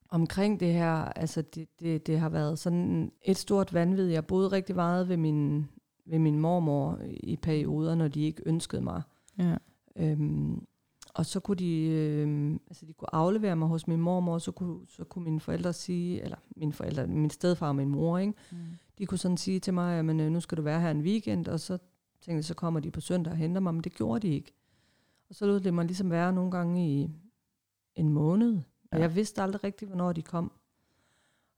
omkring 0.10 0.60
det 0.60 0.74
her. 0.74 0.93
Altså, 0.93 1.41
det, 1.41 1.67
det, 1.79 2.07
det 2.07 2.19
har 2.19 2.29
været 2.29 2.60
sådan 2.60 3.12
et 3.22 3.38
stort 3.38 3.74
vanvid. 3.74 4.07
Jeg 4.07 4.25
boede 4.25 4.48
rigtig 4.48 4.75
meget 4.75 5.10
ved 5.10 5.17
min, 5.17 5.67
ved 6.05 6.19
min 6.19 6.39
mormor 6.39 7.00
i 7.03 7.36
perioder, 7.36 7.95
når 7.95 8.07
de 8.07 8.22
ikke 8.22 8.43
ønskede 8.45 8.81
mig. 8.81 9.01
Ja. 9.38 9.55
Øhm, 9.95 10.65
og 11.13 11.25
så 11.25 11.39
kunne 11.39 11.57
de, 11.57 11.88
øhm, 11.89 12.53
altså 12.67 12.86
de 12.86 12.93
kunne 12.93 13.15
aflevere 13.15 13.55
mig 13.55 13.67
hos 13.67 13.88
min 13.88 14.01
mormor, 14.01 14.38
så 14.38 14.51
kunne, 14.51 14.79
så 14.88 15.03
kunne 15.03 15.24
mine 15.24 15.39
forældre 15.39 15.74
sige, 15.74 16.22
eller 16.22 16.38
mine 16.55 16.74
forældre, 16.74 17.07
min 17.07 17.29
stedfar 17.29 17.67
og 17.67 17.75
min 17.75 17.89
mor, 17.89 18.17
ikke? 18.17 18.33
Mm. 18.51 18.57
de 18.98 19.05
kunne 19.05 19.17
sådan 19.17 19.38
sige 19.38 19.60
til 19.60 19.74
mig, 19.74 20.00
at 20.00 20.05
nu 20.05 20.39
skal 20.39 20.57
du 20.57 20.62
være 20.62 20.81
her 20.81 20.91
en 20.91 21.01
weekend, 21.01 21.48
og 21.48 21.60
så 21.60 21.77
tænkte 22.22 22.36
jeg, 22.36 22.45
så 22.45 22.53
kommer 22.53 22.79
de 22.79 22.91
på 22.91 23.01
søndag 23.01 23.31
og 23.31 23.38
henter 23.38 23.62
mig, 23.62 23.74
men 23.74 23.83
det 23.83 23.93
gjorde 23.93 24.27
de 24.27 24.33
ikke. 24.33 24.53
Og 25.33 25.37
så 25.37 25.45
lod 25.45 25.59
det 25.59 25.73
mig 25.73 25.85
ligesom 25.85 26.11
være 26.11 26.33
nogle 26.33 26.51
gange 26.51 26.87
i 26.87 27.09
en 27.95 28.09
måned, 28.09 28.53
og 28.91 28.97
Ja. 28.97 28.99
jeg 28.99 29.15
vidste 29.15 29.41
aldrig 29.41 29.63
rigtigt, 29.63 29.89
hvornår 29.89 30.13
de 30.13 30.21
kom. 30.21 30.51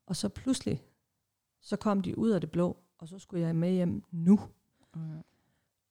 Og 0.08 0.16
så 0.16 0.30
pludselig, 0.30 0.82
så 1.62 1.76
kom 1.76 2.02
de 2.02 2.18
ud 2.18 2.30
af 2.30 2.42
det 2.42 2.52
blå, 2.52 2.78
og 2.98 3.08
så 3.08 3.20
skulle 3.20 3.46
jeg 3.48 3.56
med 3.56 3.72
hjem 3.72 4.04
nu. 4.12 4.40
Okay. 4.94 5.22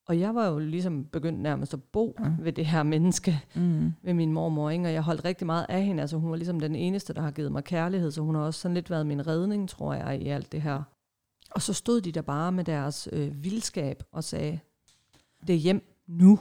Og 0.06 0.20
jeg 0.20 0.34
var 0.34 0.46
jo 0.48 0.58
ligesom 0.58 1.04
begyndt 1.04 1.40
nærmest 1.40 1.74
at 1.74 1.82
bo 1.82 2.16
Ja. 2.20 2.32
ved 2.40 2.52
det 2.52 2.66
her 2.66 2.82
menneske, 2.82 3.40
Mm. 3.56 3.92
ved 4.02 4.14
min 4.14 4.32
mormor, 4.32 4.70
ikke? 4.70 4.84
og 4.84 4.92
jeg 4.92 5.02
holdt 5.02 5.24
rigtig 5.24 5.46
meget 5.46 5.66
af 5.68 5.84
hende. 5.84 6.00
Altså, 6.00 6.16
hun 6.16 6.30
var 6.30 6.36
ligesom 6.36 6.60
den 6.60 6.74
eneste, 6.76 7.14
der 7.14 7.20
har 7.20 7.30
givet 7.30 7.52
mig 7.52 7.64
kærlighed, 7.64 8.10
så 8.10 8.22
hun 8.22 8.34
har 8.34 8.42
også 8.42 8.60
sådan 8.60 8.74
lidt 8.74 8.90
været 8.90 9.06
min 9.06 9.26
redning, 9.26 9.68
tror 9.68 9.94
jeg, 9.94 10.22
i 10.22 10.28
alt 10.28 10.52
det 10.52 10.62
her. 10.62 10.82
Og 11.50 11.62
så 11.62 11.72
stod 11.72 12.00
de 12.00 12.12
der 12.12 12.22
bare 12.22 12.52
med 12.52 12.64
deres 12.64 13.08
øh, 13.12 13.42
vildskab 13.44 14.02
og 14.12 14.24
sagde, 14.24 14.60
det 15.46 15.54
er 15.54 15.58
hjem 15.58 15.82
nu. 16.06 16.38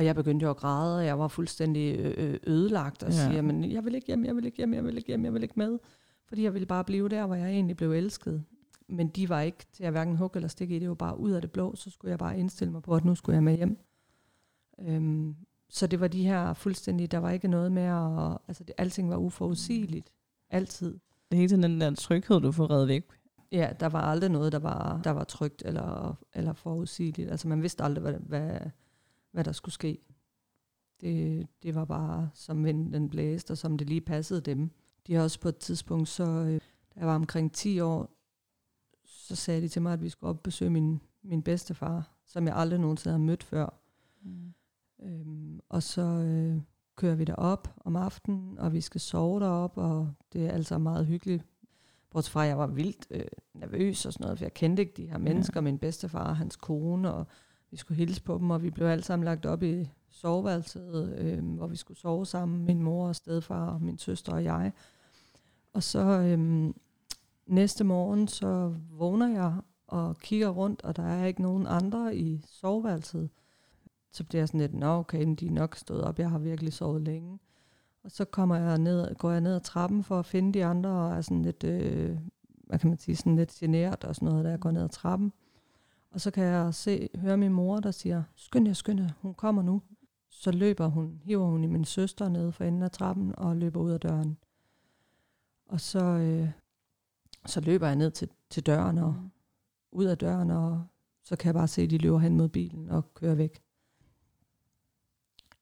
Og 0.00 0.06
jeg 0.06 0.14
begyndte 0.14 0.44
jo 0.44 0.50
at 0.50 0.56
græde, 0.56 0.96
og 0.98 1.04
jeg 1.06 1.18
var 1.18 1.28
fuldstændig 1.28 1.98
ødelagt 2.46 3.02
og 3.02 3.10
Ja. 3.12 3.16
siger, 3.30 3.42
men 3.42 3.72
jeg 3.72 3.84
vil 3.84 3.94
ikke 3.94 4.06
hjem, 4.06 4.24
jeg 4.24 4.36
vil 4.36 4.44
ikke 4.44 4.56
hjem, 4.56 4.74
jeg 4.74 4.84
vil 4.84 4.96
ikke 4.96 5.06
hjem, 5.06 5.24
jeg 5.24 5.34
vil 5.34 5.42
ikke 5.42 5.54
med. 5.56 5.78
Fordi 6.28 6.42
jeg 6.42 6.54
ville 6.54 6.66
bare 6.66 6.84
blive 6.84 7.08
der, 7.08 7.26
hvor 7.26 7.34
jeg 7.34 7.50
egentlig 7.50 7.76
blev 7.76 7.92
elsket. 7.92 8.44
Men 8.88 9.08
de 9.08 9.28
var 9.28 9.40
ikke 9.40 9.66
til 9.72 9.84
at 9.84 9.90
hverken 9.92 10.16
hugge 10.16 10.36
eller 10.36 10.48
stikke 10.48 10.76
i, 10.76 10.78
det 10.78 10.88
var 10.88 10.94
bare 10.94 11.18
ud 11.20 11.30
af 11.30 11.40
det 11.40 11.50
blå, 11.52 11.74
så 11.76 11.90
skulle 11.90 12.10
jeg 12.10 12.18
bare 12.18 12.38
indstille 12.38 12.72
mig 12.72 12.82
på, 12.82 12.94
at 12.94 13.04
nu 13.04 13.14
skulle 13.14 13.34
jeg 13.36 13.42
med 13.44 13.56
hjem. 13.56 13.78
Øhm, 14.80 15.36
så 15.70 15.86
det 15.86 16.00
var 16.00 16.08
de 16.08 16.22
her 16.26 16.54
fuldstændig, 16.54 17.10
der 17.10 17.18
var 17.18 17.30
ikke 17.30 17.48
noget 17.48 17.72
med 17.72 17.82
at, 17.82 18.38
altså 18.48 18.64
det, 18.64 18.74
alting 18.78 19.10
var 19.10 19.16
uforudsigeligt. 19.16 20.10
Altid. 20.50 20.98
Det 21.30 21.38
hele 21.38 21.48
tiden 21.48 21.62
den 21.62 21.80
der 21.80 21.94
tryghed, 21.94 22.40
du 22.40 22.52
får 22.52 22.70
reddet 22.70 22.88
væk. 22.88 23.04
Ja, 23.52 23.70
der 23.80 23.86
var 23.88 24.00
aldrig 24.00 24.30
noget, 24.30 24.52
der 24.52 24.58
var, 24.58 25.00
der 25.04 25.10
var 25.10 25.24
trygt 25.24 25.62
eller, 25.66 26.14
eller 26.34 26.52
forudsigeligt. 26.52 27.30
Altså 27.30 27.48
man 27.48 27.62
vidste 27.62 27.84
aldrig, 27.84 28.02
hvad, 28.02 28.12
hvad, 28.14 28.60
hvad 29.32 29.44
der 29.44 29.52
skulle 29.52 29.72
ske. 29.72 29.98
Det, 31.00 31.46
det 31.62 31.74
var 31.74 31.84
bare, 31.84 32.30
som 32.34 32.64
vinden 32.64 33.08
blæste, 33.08 33.50
og 33.50 33.58
som 33.58 33.78
det 33.78 33.88
lige 33.88 34.00
passede 34.00 34.40
dem. 34.40 34.70
De 35.06 35.14
har 35.14 35.22
også 35.22 35.40
på 35.40 35.48
et 35.48 35.56
tidspunkt, 35.56 36.08
så 36.08 36.24
øh, 36.24 36.60
da 36.94 37.00
jeg 37.00 37.06
var 37.06 37.14
omkring 37.14 37.52
10 37.52 37.80
år, 37.80 38.10
så 39.04 39.36
sagde 39.36 39.60
de 39.60 39.68
til 39.68 39.82
mig, 39.82 39.92
at 39.92 40.02
vi 40.02 40.08
skulle 40.08 40.30
op 40.30 40.36
og 40.36 40.42
besøge 40.42 40.70
min, 40.70 41.00
min 41.22 41.42
bedstefar, 41.42 42.10
som 42.26 42.46
jeg 42.46 42.56
aldrig 42.56 42.80
nogensinde 42.80 43.12
har 43.12 43.24
mødt 43.24 43.42
før. 43.42 43.80
Mm. 44.22 44.54
Øhm, 45.02 45.60
og 45.68 45.82
så 45.82 46.02
øh, 46.02 46.60
kører 46.96 47.14
vi 47.14 47.24
derop 47.24 47.68
om 47.84 47.96
aftenen, 47.96 48.58
og 48.58 48.72
vi 48.72 48.80
skal 48.80 49.00
sove 49.00 49.40
derop, 49.40 49.76
og 49.76 50.12
det 50.32 50.46
er 50.46 50.50
altså 50.50 50.78
meget 50.78 51.06
hyggeligt. 51.06 51.46
Bortset 52.10 52.32
fra, 52.32 52.42
at 52.42 52.48
jeg 52.48 52.58
var 52.58 52.66
vildt 52.66 53.06
øh, 53.10 53.24
nervøs 53.54 54.06
og 54.06 54.12
sådan 54.12 54.24
noget, 54.24 54.38
for 54.38 54.44
jeg 54.44 54.54
kendte 54.54 54.82
ikke 54.82 54.92
de 54.96 55.06
her 55.06 55.18
mennesker, 55.18 55.60
ja. 55.60 55.60
min 55.60 55.78
bedstefar 55.78 56.28
og 56.28 56.36
hans 56.36 56.56
kone, 56.56 57.12
og 57.12 57.26
vi 57.70 57.76
skulle 57.76 57.98
hilse 57.98 58.22
på 58.22 58.38
dem, 58.38 58.50
og 58.50 58.62
vi 58.62 58.70
blev 58.70 58.86
alle 58.86 59.04
sammen 59.04 59.24
lagt 59.24 59.46
op 59.46 59.62
i 59.62 59.90
soveværelset, 60.08 61.14
øh, 61.18 61.54
hvor 61.54 61.66
vi 61.66 61.76
skulle 61.76 61.98
sove 61.98 62.26
sammen, 62.26 62.64
min 62.64 62.82
mor 62.82 63.08
og 63.08 63.16
stedfar 63.16 63.66
og 63.66 63.82
min 63.82 63.98
søster 63.98 64.32
og 64.32 64.44
jeg. 64.44 64.72
Og 65.72 65.82
så 65.82 65.98
øh, 65.98 66.70
næste 67.46 67.84
morgen, 67.84 68.28
så 68.28 68.74
vågner 68.90 69.28
jeg 69.28 69.54
og 69.86 70.18
kigger 70.18 70.48
rundt, 70.48 70.82
og 70.82 70.96
der 70.96 71.02
er 71.02 71.26
ikke 71.26 71.42
nogen 71.42 71.66
andre 71.66 72.16
i 72.16 72.44
soveværelset. 72.46 73.30
Så 74.12 74.24
bliver 74.24 74.40
jeg 74.40 74.48
sådan 74.48 74.60
lidt, 74.60 74.74
nå 74.74 74.86
okay, 74.86 75.34
de 75.40 75.46
er 75.46 75.50
nok 75.50 75.76
stået 75.76 76.02
op, 76.02 76.18
jeg 76.18 76.30
har 76.30 76.38
virkelig 76.38 76.72
sovet 76.72 77.02
længe. 77.02 77.38
Og 78.04 78.10
så 78.10 78.24
kommer 78.24 78.56
jeg 78.56 78.78
ned, 78.78 79.14
går 79.14 79.30
jeg 79.30 79.40
ned 79.40 79.54
ad 79.54 79.60
trappen 79.60 80.02
for 80.02 80.18
at 80.18 80.26
finde 80.26 80.52
de 80.52 80.64
andre, 80.64 80.90
og 80.90 81.16
er 81.16 81.20
sådan 81.20 81.42
lidt, 81.42 81.64
øh, 81.64 82.18
hvad 82.52 82.78
kan 82.78 82.88
man 82.88 82.98
sige, 82.98 83.16
sådan 83.16 83.36
lidt 83.36 83.50
generet 83.50 84.04
og 84.04 84.14
sådan 84.14 84.28
noget, 84.28 84.44
da 84.44 84.50
jeg 84.50 84.60
går 84.60 84.70
ned 84.70 84.82
ad 84.82 84.88
trappen. 84.88 85.32
Og 86.10 86.20
så 86.20 86.30
kan 86.30 86.44
jeg 86.44 86.74
se, 86.74 87.08
høre 87.14 87.36
min 87.36 87.52
mor, 87.52 87.80
der 87.80 87.90
siger, 87.90 88.22
skynd 88.36 88.66
jer, 88.66 88.74
skynd 88.74 89.00
jer, 89.00 89.10
hun 89.20 89.34
kommer 89.34 89.62
nu. 89.62 89.82
Så 90.28 90.50
løber 90.52 90.86
hun, 90.86 91.20
hiver 91.24 91.46
hun 91.46 91.64
i 91.64 91.66
min 91.66 91.84
søster 91.84 92.28
ned 92.28 92.52
for 92.52 92.64
enden 92.64 92.82
af 92.82 92.90
trappen 92.90 93.34
og 93.38 93.56
løber 93.56 93.80
ud 93.80 93.90
af 93.90 94.00
døren. 94.00 94.38
Og 95.66 95.80
så, 95.80 96.04
øh, 96.04 96.50
så 97.46 97.60
løber 97.60 97.86
jeg 97.86 97.96
ned 97.96 98.10
til, 98.10 98.28
til 98.50 98.66
døren 98.66 98.98
og 98.98 99.14
ud 99.92 100.04
af 100.04 100.18
døren, 100.18 100.50
og 100.50 100.84
så 101.24 101.36
kan 101.36 101.46
jeg 101.46 101.54
bare 101.54 101.68
se, 101.68 101.82
at 101.82 101.90
de 101.90 101.98
løber 101.98 102.18
hen 102.18 102.36
mod 102.36 102.48
bilen 102.48 102.88
og 102.90 103.14
kører 103.14 103.34
væk. 103.34 103.62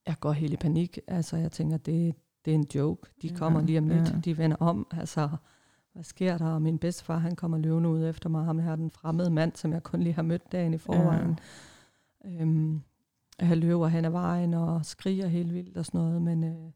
Jeg 0.07 0.17
går 0.21 0.33
helt 0.33 0.53
i 0.53 0.57
panik. 0.57 0.99
Altså, 1.07 1.37
jeg 1.37 1.53
tænker, 1.53 1.77
det, 1.77 2.15
det 2.45 2.51
er 2.51 2.55
en 2.55 2.67
joke. 2.75 3.11
De 3.23 3.29
Ja, 3.29 3.35
kommer 3.37 3.61
lige 3.63 3.79
om 3.79 3.89
lidt. 3.89 4.11
ja. 4.11 4.19
De 4.25 4.39
vender 4.39 4.57
om. 4.57 4.87
Altså, 4.91 5.29
hvad 5.93 6.05
sker 6.05 6.39
der? 6.39 6.47
Og 6.47 6.63
min 6.63 6.79
bedstefar, 6.79 7.19
han 7.19 7.37
kommer 7.37 7.59
løvende 7.59 7.89
ud 7.89 8.05
efter 8.05 8.29
mig. 8.29 8.45
Ham 8.45 8.59
her, 8.59 8.77
den 8.77 8.91
fremmede 8.91 9.31
mand, 9.31 9.53
som 9.55 9.73
jeg 9.73 9.83
kun 9.83 10.03
lige 10.03 10.13
har 10.13 10.23
mødt 10.23 10.53
dagen 10.53 10.75
i 10.75 10.79
forvejen. 10.79 11.39
Ja. 12.25 12.31
Øhm, 12.31 12.83
jeg 13.41 13.57
løber 13.57 13.89
hen 13.89 14.05
ad 14.05 14.11
vejen 14.11 14.55
og 14.55 14.85
skriger 14.85 15.27
helt 15.27 15.55
vildt 15.55 15.77
og 15.77 15.85
sådan 15.87 16.01
noget, 16.01 16.23
men 16.23 16.45
øh, 16.45 16.73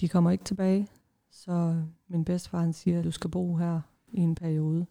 de 0.00 0.08
kommer 0.08 0.30
ikke 0.30 0.44
tilbage. 0.44 0.88
Så 1.30 1.82
min 2.08 2.24
bedstefar, 2.24 2.60
han 2.60 2.72
siger, 2.72 2.98
at 2.98 3.04
du 3.04 3.10
skal 3.10 3.30
bo 3.30 3.56
her 3.56 3.80
i 4.08 4.20
en 4.20 4.34
periode. 4.34 4.86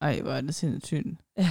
Ej, 0.00 0.20
hvor 0.20 0.30
er 0.30 0.40
det 0.40 0.54
sindssygt. 0.54 1.06
Ja. 1.38 1.50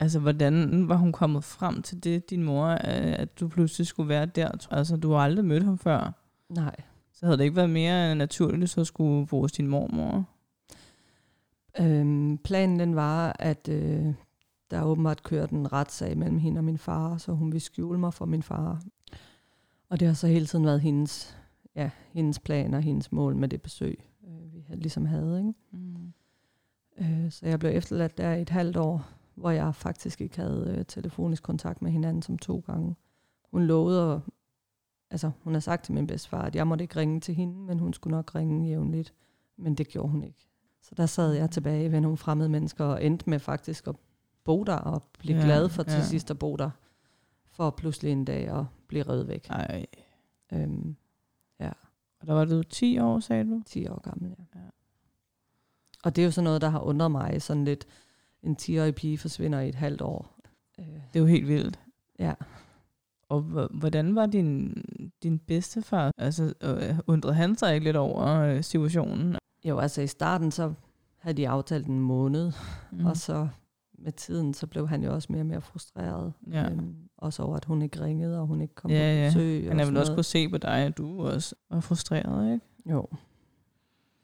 Altså, 0.00 0.18
hvordan 0.18 0.88
var 0.88 0.96
hun 0.96 1.12
kommet 1.12 1.44
frem 1.44 1.82
til 1.82 2.04
det, 2.04 2.30
din 2.30 2.42
mor, 2.42 2.66
øh, 2.68 2.78
at 3.18 3.40
du 3.40 3.48
pludselig 3.48 3.86
skulle 3.86 4.08
være 4.08 4.26
der? 4.26 4.50
Altså, 4.70 4.96
du 4.96 5.12
har 5.12 5.18
aldrig 5.18 5.44
mødt 5.44 5.64
ham 5.64 5.78
før. 5.78 6.12
Nej. 6.48 6.76
Så 7.22 7.26
havde 7.26 7.38
det 7.38 7.44
ikke 7.44 7.56
været 7.56 7.70
mere 7.70 8.14
naturligt, 8.14 8.70
så 8.70 8.84
skulle 8.84 9.26
bo 9.26 9.40
hos 9.40 9.52
din 9.52 9.66
mormor? 9.66 10.24
Øhm, 11.80 12.38
planen 12.38 12.78
den 12.80 12.96
var, 12.96 13.36
at 13.38 13.68
øh, 13.68 14.14
der 14.70 14.84
åbenbart 14.84 15.22
kørte 15.22 15.54
en 15.54 15.72
retssag 15.72 16.18
mellem 16.18 16.38
hende 16.38 16.58
og 16.58 16.64
min 16.64 16.78
far, 16.78 17.16
så 17.16 17.32
hun 17.32 17.52
ville 17.52 17.60
skjule 17.60 17.98
mig 17.98 18.14
for 18.14 18.24
min 18.24 18.42
far. 18.42 18.82
Og 19.88 20.00
det 20.00 20.08
har 20.08 20.14
så 20.14 20.26
hele 20.26 20.46
tiden 20.46 20.64
været 20.64 20.80
hendes, 20.80 21.36
ja, 21.74 21.90
hendes 22.12 22.38
plan 22.38 22.74
og 22.74 22.82
hendes 22.82 23.12
mål 23.12 23.36
med 23.36 23.48
det 23.48 23.62
besøg, 23.62 24.04
øh, 24.26 24.54
vi 24.54 24.74
ligesom 24.74 25.06
havde. 25.06 25.38
Ikke? 25.38 25.54
Mm. 25.70 26.12
Øh, 26.98 27.30
så 27.30 27.46
jeg 27.46 27.58
blev 27.58 27.76
efterladt 27.76 28.18
der 28.18 28.32
i 28.32 28.42
et 28.42 28.50
halvt 28.50 28.76
år, 28.76 29.08
hvor 29.34 29.50
jeg 29.50 29.74
faktisk 29.74 30.20
ikke 30.20 30.36
havde 30.36 30.74
øh, 30.78 30.84
telefonisk 30.84 31.42
kontakt 31.42 31.82
med 31.82 31.90
hinanden 31.90 32.22
som 32.22 32.38
to 32.38 32.62
gange. 32.66 32.94
Hun 33.50 33.62
lovede, 33.62 34.12
at, 34.12 34.20
altså 35.12 35.30
hun 35.42 35.52
har 35.52 35.60
sagt 35.60 35.84
til 35.84 35.94
min 35.94 36.06
bedstefar, 36.06 36.42
at 36.42 36.56
jeg 36.56 36.66
måtte 36.66 36.82
ikke 36.84 36.96
ringe 36.96 37.20
til 37.20 37.34
hende, 37.34 37.54
men 37.58 37.78
hun 37.78 37.92
skulle 37.94 38.16
nok 38.16 38.34
ringe 38.34 38.68
jævnligt. 38.68 39.14
Men 39.56 39.74
det 39.74 39.88
gjorde 39.88 40.08
hun 40.08 40.22
ikke. 40.24 40.46
Så 40.82 40.94
der 40.96 41.06
sad 41.06 41.32
jeg 41.32 41.50
tilbage 41.50 41.92
ved 41.92 42.00
nogle 42.00 42.16
fremmede 42.16 42.48
mennesker 42.48 42.84
og 42.84 43.04
endte 43.04 43.30
med 43.30 43.38
faktisk 43.38 43.86
at 43.86 43.96
bo 44.44 44.64
der 44.64 44.76
og 44.76 45.02
blive 45.18 45.34
Ja, 45.36 45.40
ja, 45.40 45.46
glad 45.46 45.68
for 45.68 45.82
til 45.82 45.92
ja. 45.98 46.02
sidst 46.04 46.30
at 46.30 46.38
bo 46.38 46.56
der. 46.56 46.70
For 47.50 47.70
pludselig 47.70 48.12
en 48.12 48.24
dag 48.24 48.48
at 48.48 48.64
blive 48.86 49.02
revet 49.02 49.28
væk. 49.28 49.46
Ej. 49.50 49.86
Øhm, 50.52 50.96
Og 52.20 52.26
der 52.28 52.32
var 52.34 52.44
du 52.44 52.62
10 52.62 52.98
år, 52.98 53.20
sagde 53.20 53.44
du? 53.44 53.62
10 53.66 53.88
år 53.88 54.00
gammel, 54.00 54.30
ja. 54.30 54.44
Ja. 54.54 54.64
ja. 54.64 54.70
Og 56.04 56.16
det 56.16 56.22
er 56.22 56.26
jo 56.26 56.30
sådan 56.30 56.44
noget, 56.44 56.60
der 56.60 56.68
har 56.68 56.80
undret 56.80 57.10
mig. 57.10 57.42
Sådan 57.42 57.64
lidt, 57.64 57.86
en 58.42 58.56
10-årig 58.62 58.94
pige 58.94 59.18
forsvinder 59.18 59.60
i 59.60 59.68
et 59.68 59.74
halvt 59.74 60.00
år. 60.02 60.36
Øh, 60.78 60.86
Det 60.86 61.16
er 61.16 61.20
jo 61.20 61.26
helt 61.26 61.48
vildt. 61.48 61.80
ja. 62.18 62.34
Og 63.32 63.40
hvordan 63.70 64.14
var 64.14 64.26
din, 64.26 64.74
din 65.22 65.38
bedstefar? 65.38 66.10
Altså, 66.18 66.54
øh, 66.62 66.98
undrede 67.06 67.34
han 67.34 67.56
sig 67.56 67.74
ikke 67.74 67.84
lidt 67.84 67.96
over 67.96 68.26
øh, 68.40 68.62
situationen? 68.64 69.36
Jo, 69.64 69.78
altså 69.78 70.02
i 70.02 70.06
starten, 70.06 70.50
så 70.50 70.72
havde 71.18 71.36
de 71.36 71.48
aftalt 71.48 71.86
en 71.86 72.00
måned, 72.00 72.52
Mm. 72.92 73.06
og 73.06 73.16
så 73.16 73.48
med 73.98 74.12
tiden, 74.12 74.54
så 74.54 74.66
blev 74.66 74.88
han 74.88 75.04
jo 75.04 75.14
også 75.14 75.32
mere 75.32 75.42
og 75.42 75.46
mere 75.46 75.60
frustreret. 75.60 76.32
Ja. 76.52 76.70
Øhm, 76.70 76.94
også 77.16 77.42
over, 77.42 77.56
at 77.56 77.64
hun 77.64 77.82
ikke 77.82 78.00
ringede, 78.00 78.40
og 78.40 78.46
hun 78.46 78.60
ikke 78.60 78.74
kom 78.74 78.90
Ja, 78.90 79.14
ja. 79.24 79.28
på 79.28 79.32
besøg. 79.38 79.68
Han 79.68 79.80
er 79.80 79.84
vel 79.84 79.96
også 79.96 80.10
noget. 80.12 80.16
kunne 80.16 80.24
se 80.24 80.48
på 80.48 80.58
dig, 80.58 80.70
at 80.78 80.98
du 80.98 81.26
også 81.26 81.54
var 81.70 81.80
frustreret, 81.80 82.52
ikke? 82.52 82.66
Jo. 82.90 83.06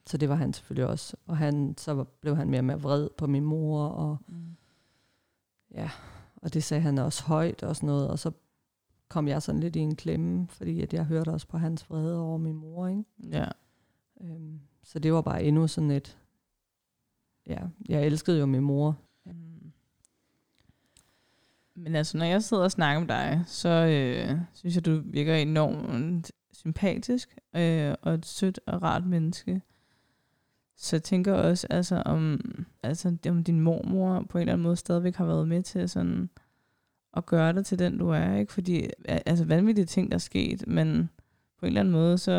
Så 0.06 0.16
det 0.16 0.28
var 0.28 0.34
han 0.34 0.52
selvfølgelig 0.52 0.86
også. 0.86 1.16
Og 1.26 1.36
han, 1.36 1.74
så 1.78 2.04
blev 2.04 2.36
han 2.36 2.50
mere 2.50 2.60
og 2.60 2.64
mere 2.64 2.80
vred 2.80 3.08
på 3.18 3.26
min 3.26 3.44
mor, 3.44 3.84
og 3.86 4.18
Mm. 4.28 4.34
ja, 5.74 5.90
og 6.36 6.54
det 6.54 6.64
sagde 6.64 6.80
han 6.80 6.98
også 6.98 7.24
højt 7.24 7.62
og 7.62 7.76
sådan 7.76 7.86
noget, 7.86 8.08
og 8.08 8.18
så 8.18 8.30
kom 9.08 9.28
jeg 9.28 9.42
sådan 9.42 9.60
lidt 9.60 9.76
i 9.76 9.80
en 9.80 9.96
klemme, 9.96 10.48
fordi 10.48 10.80
at 10.80 10.94
jeg 10.94 11.04
hørte 11.04 11.28
også 11.28 11.46
på 11.46 11.58
hans 11.58 11.90
vrede 11.90 12.20
over 12.20 12.38
min 12.38 12.56
mor, 12.56 12.88
ikke? 12.88 13.04
Ja. 13.30 13.48
Øhm, 14.20 14.60
så 14.82 14.98
det 14.98 15.12
var 15.12 15.22
bare 15.22 15.42
endnu 15.42 15.66
sådan 15.66 15.90
et, 15.90 16.18
ja, 17.46 17.60
jeg 17.88 18.06
elskede 18.06 18.38
jo 18.38 18.46
min 18.46 18.62
mor. 18.62 18.98
Mm. 19.24 19.72
Men 21.74 21.94
altså, 21.94 22.18
når 22.18 22.24
jeg 22.24 22.42
sidder 22.42 22.62
og 22.62 22.70
snakker 22.70 23.00
med 23.00 23.08
dig, 23.08 23.42
så 23.46 23.68
øh, 23.68 24.40
synes 24.52 24.74
jeg, 24.74 24.86
du 24.86 25.02
virker 25.04 25.34
enormt 25.34 26.32
sympatisk 26.52 27.38
øh, 27.56 27.94
og 28.02 28.14
et 28.14 28.26
sødt 28.26 28.60
og 28.66 28.82
rart 28.82 29.06
menneske. 29.06 29.62
Så 30.76 30.96
jeg 30.96 31.02
tænker 31.02 31.34
også, 31.34 31.66
altså 31.70 32.02
om, 32.04 32.40
altså, 32.82 33.16
om 33.28 33.44
din 33.44 33.60
mormor 33.60 34.26
på 34.28 34.38
en 34.38 34.42
eller 34.42 34.52
anden 34.52 34.62
måde 34.62 34.76
stadigvæk 34.76 35.16
har 35.16 35.24
været 35.26 35.48
med 35.48 35.62
til 35.62 35.88
sådan 35.88 36.30
at 37.16 37.26
gøre 37.26 37.52
dig 37.52 37.64
til 37.66 37.78
den, 37.78 37.98
du 37.98 38.08
er. 38.08 38.34
Ikke? 38.34 38.52
Fordi 38.52 38.88
altså, 39.04 39.44
vanvittige 39.44 39.84
ting, 39.84 40.10
der 40.10 40.14
er 40.14 40.18
sket, 40.18 40.64
men 40.66 41.10
på 41.58 41.66
en 41.66 41.68
eller 41.68 41.80
anden 41.80 41.92
måde, 41.92 42.18
så 42.18 42.32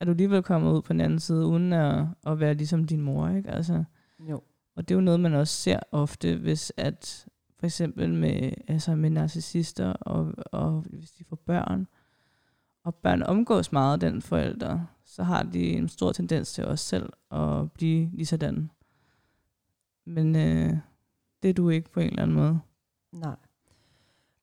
er 0.00 0.04
du 0.04 0.10
alligevel 0.10 0.42
kommet 0.42 0.72
ud 0.72 0.82
på 0.82 0.92
den 0.92 1.00
anden 1.00 1.18
side, 1.18 1.46
uden 1.46 1.72
at, 1.72 2.04
at 2.26 2.40
være 2.40 2.54
ligesom 2.54 2.84
din 2.84 3.00
mor. 3.00 3.28
Ikke? 3.28 3.50
Altså, 3.50 3.84
Jo. 4.28 4.42
og 4.76 4.88
det 4.88 4.94
er 4.94 4.98
jo 4.98 5.04
noget, 5.04 5.20
man 5.20 5.34
også 5.34 5.54
ser 5.54 5.80
ofte, 5.92 6.36
hvis 6.36 6.72
at 6.76 7.26
for 7.58 7.66
eksempel 7.66 8.14
med, 8.14 8.52
altså 8.68 8.94
med 8.94 9.10
narcissister, 9.10 9.92
og, 9.92 10.34
og 10.52 10.84
hvis 10.90 11.10
de 11.10 11.24
får 11.24 11.36
børn, 11.36 11.86
og 12.84 12.94
børn 12.94 13.22
omgås 13.22 13.72
meget 13.72 13.92
af 13.92 14.00
den 14.10 14.22
forældre, 14.22 14.86
så 15.04 15.22
har 15.22 15.42
de 15.42 15.72
en 15.72 15.88
stor 15.88 16.12
tendens 16.12 16.52
til 16.52 16.64
også 16.66 16.84
selv 16.84 17.12
at 17.30 17.72
blive 17.72 18.10
lige 18.12 18.26
sådan. 18.26 18.70
Men 20.04 20.36
øh, 20.36 20.76
det 21.42 21.48
er 21.48 21.54
du 21.54 21.68
ikke 21.68 21.90
på 21.90 22.00
en 22.00 22.06
eller 22.06 22.22
anden 22.22 22.36
måde. 22.36 22.60
Nej. 23.12 23.36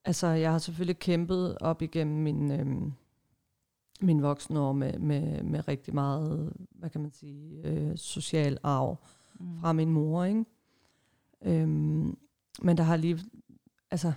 Altså, 0.07 0.27
jeg 0.27 0.51
har 0.51 0.57
selvfølgelig 0.59 0.99
kæmpet 0.99 1.57
op 1.61 1.81
igennem 1.81 2.23
min, 2.23 2.51
øhm, 2.51 2.93
min 4.01 4.21
voksne 4.21 4.59
år 4.59 4.73
med, 4.73 4.99
med, 4.99 5.43
med 5.43 5.67
rigtig 5.67 5.93
meget, 5.93 6.53
hvad 6.69 6.89
kan 6.89 7.01
man 7.01 7.11
sige, 7.11 7.67
øh, 7.67 7.97
social 7.97 8.57
arv 8.63 8.97
Mm. 9.39 9.59
fra 9.59 9.73
min 9.73 9.89
mor, 9.91 10.23
ikke? 10.23 10.45
Øhm, 11.41 12.17
men 12.61 12.77
der 12.77 12.83
har 12.83 12.95
lige, 12.95 13.19
altså, 13.91 14.13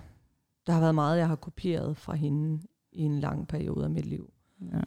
der 0.67 0.73
har 0.73 0.81
været 0.81 0.95
meget, 0.95 1.19
jeg 1.19 1.29
har 1.29 1.37
kopieret 1.37 1.97
fra 1.97 2.15
hende 2.15 2.63
i 2.93 3.03
en 3.03 3.21
lang 3.21 3.49
periode 3.49 3.85
af 3.85 3.91
mit 3.91 4.07
liv. 4.07 4.33
Ja. 4.73 4.81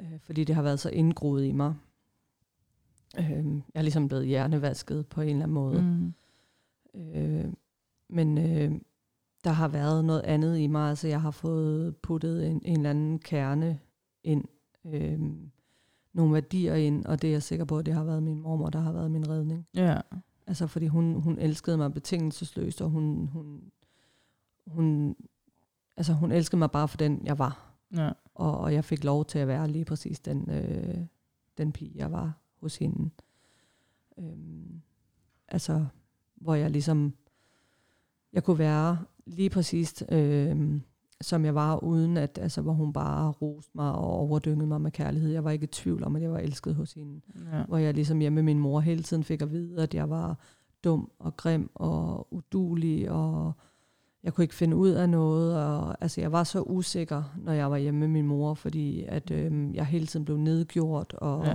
Øh, 0.00 0.20
fordi 0.20 0.44
det 0.44 0.54
har 0.54 0.62
været 0.62 0.80
så 0.80 0.90
indgroet 0.90 1.44
i 1.44 1.52
mig. 1.52 1.74
Øhm, 3.18 3.54
jeg 3.56 3.78
er 3.80 3.82
ligesom 3.82 4.08
blevet 4.08 4.26
hjernevasket 4.26 5.06
på 5.06 5.20
en 5.20 5.28
eller 5.28 5.42
anden 5.42 5.54
måde. 5.54 5.82
Mm. 5.82 6.14
Øh, 7.00 7.52
men 8.08 8.38
øh, 8.38 8.80
der 9.46 9.52
har 9.52 9.68
været 9.68 10.04
noget 10.04 10.22
andet 10.22 10.58
i 10.58 10.66
mig. 10.66 10.90
Altså 10.90 11.08
jeg 11.08 11.20
har 11.20 11.30
fået 11.30 11.96
puttet 11.96 12.46
en, 12.46 12.62
en 12.64 12.76
eller 12.76 12.90
anden 12.90 13.18
kerne 13.18 13.78
ind. 14.24 14.44
Øh, 14.86 15.20
nogle 16.12 16.34
værdier 16.34 16.74
ind, 16.74 17.04
og 17.04 17.22
det 17.22 17.28
er 17.28 17.32
jeg 17.32 17.42
sikker 17.42 17.64
på, 17.64 17.78
at 17.78 17.86
det 17.86 17.94
har 17.94 18.04
været 18.04 18.22
min 18.22 18.40
mormor, 18.40 18.70
der 18.70 18.80
har 18.80 18.92
været 18.92 19.10
min 19.10 19.28
redning. 19.28 19.66
Ja. 19.74 20.00
Altså 20.46 20.66
fordi 20.66 20.86
hun, 20.86 21.14
hun 21.14 21.38
elskede 21.38 21.76
mig 21.76 21.94
betingelsesløst, 21.94 22.82
og 22.82 22.90
hun, 22.90 23.26
hun, 23.26 23.62
hun, 24.66 25.16
altså 25.96 26.12
hun 26.12 26.32
elskede 26.32 26.58
mig 26.58 26.70
bare 26.70 26.88
for 26.88 26.96
den, 26.96 27.26
jeg 27.26 27.38
var. 27.38 27.74
Ja. 27.96 28.12
Og, 28.34 28.58
og 28.58 28.74
jeg 28.74 28.84
fik 28.84 29.04
lov 29.04 29.24
til 29.24 29.38
at 29.38 29.48
være 29.48 29.68
lige 29.68 29.84
præcis 29.84 30.20
den, 30.20 30.50
øh, 30.50 31.06
den 31.58 31.72
pige, 31.72 31.92
jeg 31.94 32.12
var 32.12 32.32
hos 32.60 32.76
hende. 32.76 33.10
Øhm, 34.18 34.82
altså, 35.48 35.86
hvor 36.34 36.54
jeg 36.54 36.70
ligesom, 36.70 37.14
jeg 38.32 38.44
kunne 38.44 38.58
være 38.58 38.98
lige 39.26 39.50
præcis, 39.50 40.04
øh, 40.08 40.80
som 41.20 41.44
jeg 41.44 41.54
var, 41.54 41.84
uden 41.84 42.16
at, 42.16 42.38
altså, 42.42 42.62
hvor 42.62 42.72
hun 42.72 42.92
bare 42.92 43.30
roste 43.30 43.70
mig 43.74 43.92
og 43.92 44.04
overdyngede 44.10 44.66
mig 44.66 44.80
med 44.80 44.90
kærlighed. 44.90 45.30
Jeg 45.32 45.44
var 45.44 45.50
ikke 45.50 45.64
i 45.64 45.66
tvivl 45.66 46.04
om, 46.04 46.16
at 46.16 46.22
jeg 46.22 46.30
var 46.32 46.38
elsket 46.38 46.74
hos 46.74 46.92
hende. 46.92 47.20
Ja. 47.52 47.64
Hvor 47.64 47.76
jeg 47.76 47.94
ligesom 47.94 48.18
hjemme 48.18 48.34
med 48.34 48.42
min 48.42 48.58
mor 48.58 48.80
hele 48.80 49.02
tiden 49.02 49.24
fik 49.24 49.42
at 49.42 49.50
vide, 49.52 49.82
at 49.82 49.94
jeg 49.94 50.10
var 50.10 50.38
dum 50.84 51.10
og 51.18 51.36
grim 51.36 51.70
og 51.74 52.34
udulig, 52.34 53.10
og 53.10 53.52
jeg 54.22 54.34
kunne 54.34 54.44
ikke 54.44 54.54
finde 54.54 54.76
ud 54.76 54.88
af 54.90 55.08
noget. 55.08 55.56
Og, 55.64 55.96
altså, 56.00 56.20
jeg 56.20 56.32
var 56.32 56.44
så 56.44 56.60
usikker, 56.62 57.22
når 57.38 57.52
jeg 57.52 57.70
var 57.70 57.76
hjemme 57.76 58.00
med 58.00 58.08
min 58.08 58.26
mor, 58.26 58.54
fordi 58.54 59.04
at, 59.08 59.30
øh, 59.30 59.74
jeg 59.74 59.86
hele 59.86 60.06
tiden 60.06 60.24
blev 60.24 60.36
nedgjort, 60.36 61.12
og 61.12 61.44
Ja. 61.46 61.54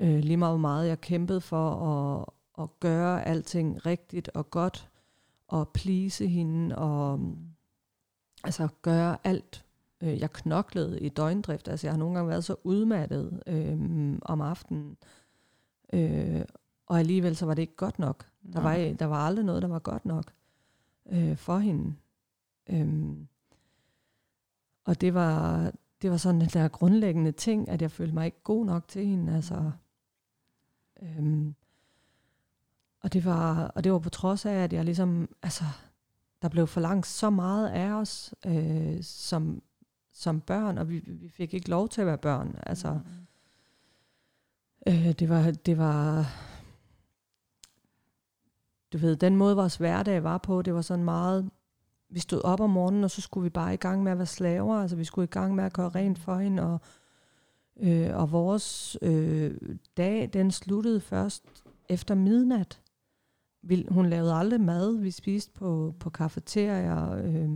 øh, 0.00 0.18
lige 0.18 0.36
meget 0.36 0.52
hvor 0.52 0.58
meget 0.60 0.88
jeg 0.88 1.00
kæmpede 1.00 1.40
for 1.40 1.70
at, 1.70 2.24
at 2.62 2.68
gøre 2.80 3.26
alting 3.28 3.86
rigtigt 3.86 4.30
og 4.34 4.50
godt, 4.50 4.89
og 5.50 5.68
please 5.68 6.26
hende, 6.26 6.78
og 6.78 7.20
altså 8.44 8.68
gøre 8.82 9.16
alt. 9.24 9.64
Øh, 10.00 10.20
jeg 10.20 10.32
knoklede 10.32 11.00
i 11.00 11.08
døgndrift, 11.08 11.68
altså 11.68 11.86
jeg 11.86 11.92
har 11.92 11.98
nogle 11.98 12.14
gange 12.14 12.28
været 12.28 12.44
så 12.44 12.56
udmattet 12.64 13.42
øh, 13.46 13.78
om 14.22 14.40
aftenen, 14.40 14.96
øh, 15.92 16.42
og 16.86 16.98
alligevel 16.98 17.36
så 17.36 17.46
var 17.46 17.54
det 17.54 17.62
ikke 17.62 17.76
godt 17.76 17.98
nok. 17.98 18.26
Der 18.52 18.60
var, 18.60 18.76
der 18.98 19.06
var 19.06 19.26
aldrig 19.26 19.44
noget, 19.44 19.62
der 19.62 19.68
var 19.68 19.78
godt 19.78 20.04
nok 20.04 20.32
øh, 21.12 21.36
for 21.36 21.58
hende. 21.58 21.94
Øhm, 22.70 23.28
og 24.84 25.00
det 25.00 25.14
var, 25.14 25.72
det 26.02 26.10
var 26.10 26.16
sådan 26.16 26.40
den 26.40 26.48
der 26.48 26.68
grundlæggende 26.68 27.32
ting, 27.32 27.68
at 27.68 27.82
jeg 27.82 27.90
følte 27.90 28.14
mig 28.14 28.26
ikke 28.26 28.42
god 28.44 28.66
nok 28.66 28.88
til 28.88 29.06
hende. 29.06 29.34
Altså, 29.34 29.70
øhm, 31.02 31.54
og, 33.02 33.12
det 33.12 33.24
var, 33.24 33.64
og 33.64 33.84
det 33.84 33.92
var 33.92 33.98
på 33.98 34.10
trods 34.10 34.46
af, 34.46 34.52
at 34.52 34.72
jeg 34.72 34.84
ligesom, 34.84 35.28
altså, 35.42 35.64
der 36.42 36.48
blev 36.48 36.66
forlangt 36.66 37.06
så 37.06 37.30
meget 37.30 37.68
af 37.68 37.90
os 37.90 38.34
øh, 38.46 39.02
som, 39.02 39.62
som 40.12 40.40
børn, 40.40 40.78
og 40.78 40.88
vi, 40.88 40.98
vi 40.98 41.28
fik 41.28 41.54
ikke 41.54 41.70
lov 41.70 41.88
til 41.88 42.00
at 42.00 42.06
være 42.06 42.18
børn. 42.18 42.58
Altså, 42.66 43.00
øh, 44.86 45.12
det 45.12 45.28
var, 45.28 45.50
det 45.50 45.78
var, 45.78 46.26
du 48.92 48.98
ved, 48.98 49.16
den 49.16 49.36
måde 49.36 49.56
vores 49.56 49.76
hverdag 49.76 50.24
var 50.24 50.38
på, 50.38 50.62
det 50.62 50.74
var 50.74 50.82
sådan 50.82 51.04
meget, 51.04 51.50
vi 52.08 52.20
stod 52.20 52.44
op 52.44 52.60
om 52.60 52.70
morgenen, 52.70 53.04
og 53.04 53.10
så 53.10 53.20
skulle 53.20 53.44
vi 53.44 53.50
bare 53.50 53.74
i 53.74 53.76
gang 53.76 54.02
med 54.02 54.12
at 54.12 54.18
være 54.18 54.26
slaver, 54.26 54.76
altså 54.76 54.96
vi 54.96 55.04
skulle 55.04 55.24
i 55.24 55.28
gang 55.28 55.54
med 55.54 55.64
at 55.64 55.72
gøre 55.72 55.88
rent 55.88 56.18
for 56.18 56.38
hende, 56.38 56.62
og, 56.62 56.80
øh, 57.76 58.16
og 58.16 58.32
vores 58.32 58.98
øh, 59.02 59.54
dag, 59.96 60.30
den 60.32 60.50
sluttede 60.50 61.00
først 61.00 61.44
efter 61.88 62.14
midnat. 62.14 62.80
Vi, 63.62 63.86
hun 63.90 64.06
lavede 64.06 64.34
aldrig 64.34 64.60
mad, 64.60 64.98
vi 64.98 65.10
spiste 65.10 65.52
på, 65.52 65.94
på 66.00 66.10
kafeterier, 66.10 67.12
øh, 67.12 67.50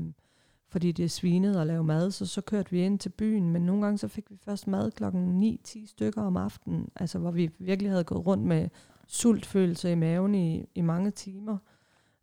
fordi 0.68 0.92
det 0.92 1.10
svinede 1.10 1.60
at 1.60 1.66
lave 1.66 1.84
mad, 1.84 2.10
så 2.10 2.26
så 2.26 2.40
kørte 2.40 2.70
vi 2.70 2.82
ind 2.82 2.98
til 2.98 3.08
byen, 3.08 3.50
men 3.50 3.62
nogle 3.62 3.82
gange 3.82 3.98
så 3.98 4.08
fik 4.08 4.30
vi 4.30 4.36
først 4.36 4.66
mad 4.66 4.90
klokken 4.90 5.58
9-10 5.66 5.86
stykker 5.86 6.22
om 6.22 6.36
aftenen, 6.36 6.88
altså 6.96 7.18
hvor 7.18 7.30
vi 7.30 7.50
virkelig 7.58 7.90
havde 7.90 8.04
gået 8.04 8.26
rundt 8.26 8.44
med 8.44 8.68
sultfølelse 9.06 9.92
i 9.92 9.94
maven 9.94 10.34
i, 10.34 10.64
i 10.74 10.80
mange 10.80 11.10
timer. 11.10 11.58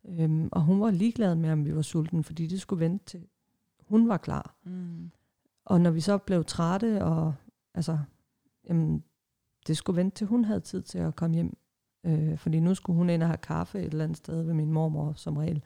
Øhm, 0.08 0.48
og 0.52 0.62
hun 0.62 0.80
var 0.80 0.90
ligeglad 0.90 1.34
med, 1.34 1.50
om 1.50 1.64
vi 1.64 1.76
var 1.76 1.82
sulten, 1.82 2.24
fordi 2.24 2.46
det 2.46 2.60
skulle 2.60 2.80
vente 2.80 3.04
til, 3.04 3.26
hun 3.88 4.08
var 4.08 4.16
klar. 4.16 4.56
Mm. 4.64 5.10
Og 5.64 5.80
når 5.80 5.90
vi 5.90 6.00
så 6.00 6.18
blev 6.18 6.44
trætte, 6.44 7.04
og 7.04 7.34
altså, 7.74 7.98
jamen, 8.68 9.04
det 9.66 9.76
skulle 9.76 9.96
vente 9.96 10.16
til, 10.16 10.26
hun 10.26 10.44
havde 10.44 10.60
tid 10.60 10.82
til 10.82 10.98
at 10.98 11.16
komme 11.16 11.34
hjem. 11.34 11.56
Øh, 12.04 12.38
fordi 12.38 12.60
nu 12.60 12.74
skulle 12.74 12.96
hun 12.96 13.10
ind 13.10 13.22
og 13.22 13.28
have 13.28 13.36
kaffe 13.36 13.78
et 13.78 13.84
eller 13.84 14.04
andet 14.04 14.18
sted 14.18 14.42
ved 14.42 14.54
min 14.54 14.72
mormor 14.72 15.12
som 15.16 15.36
regel. 15.36 15.62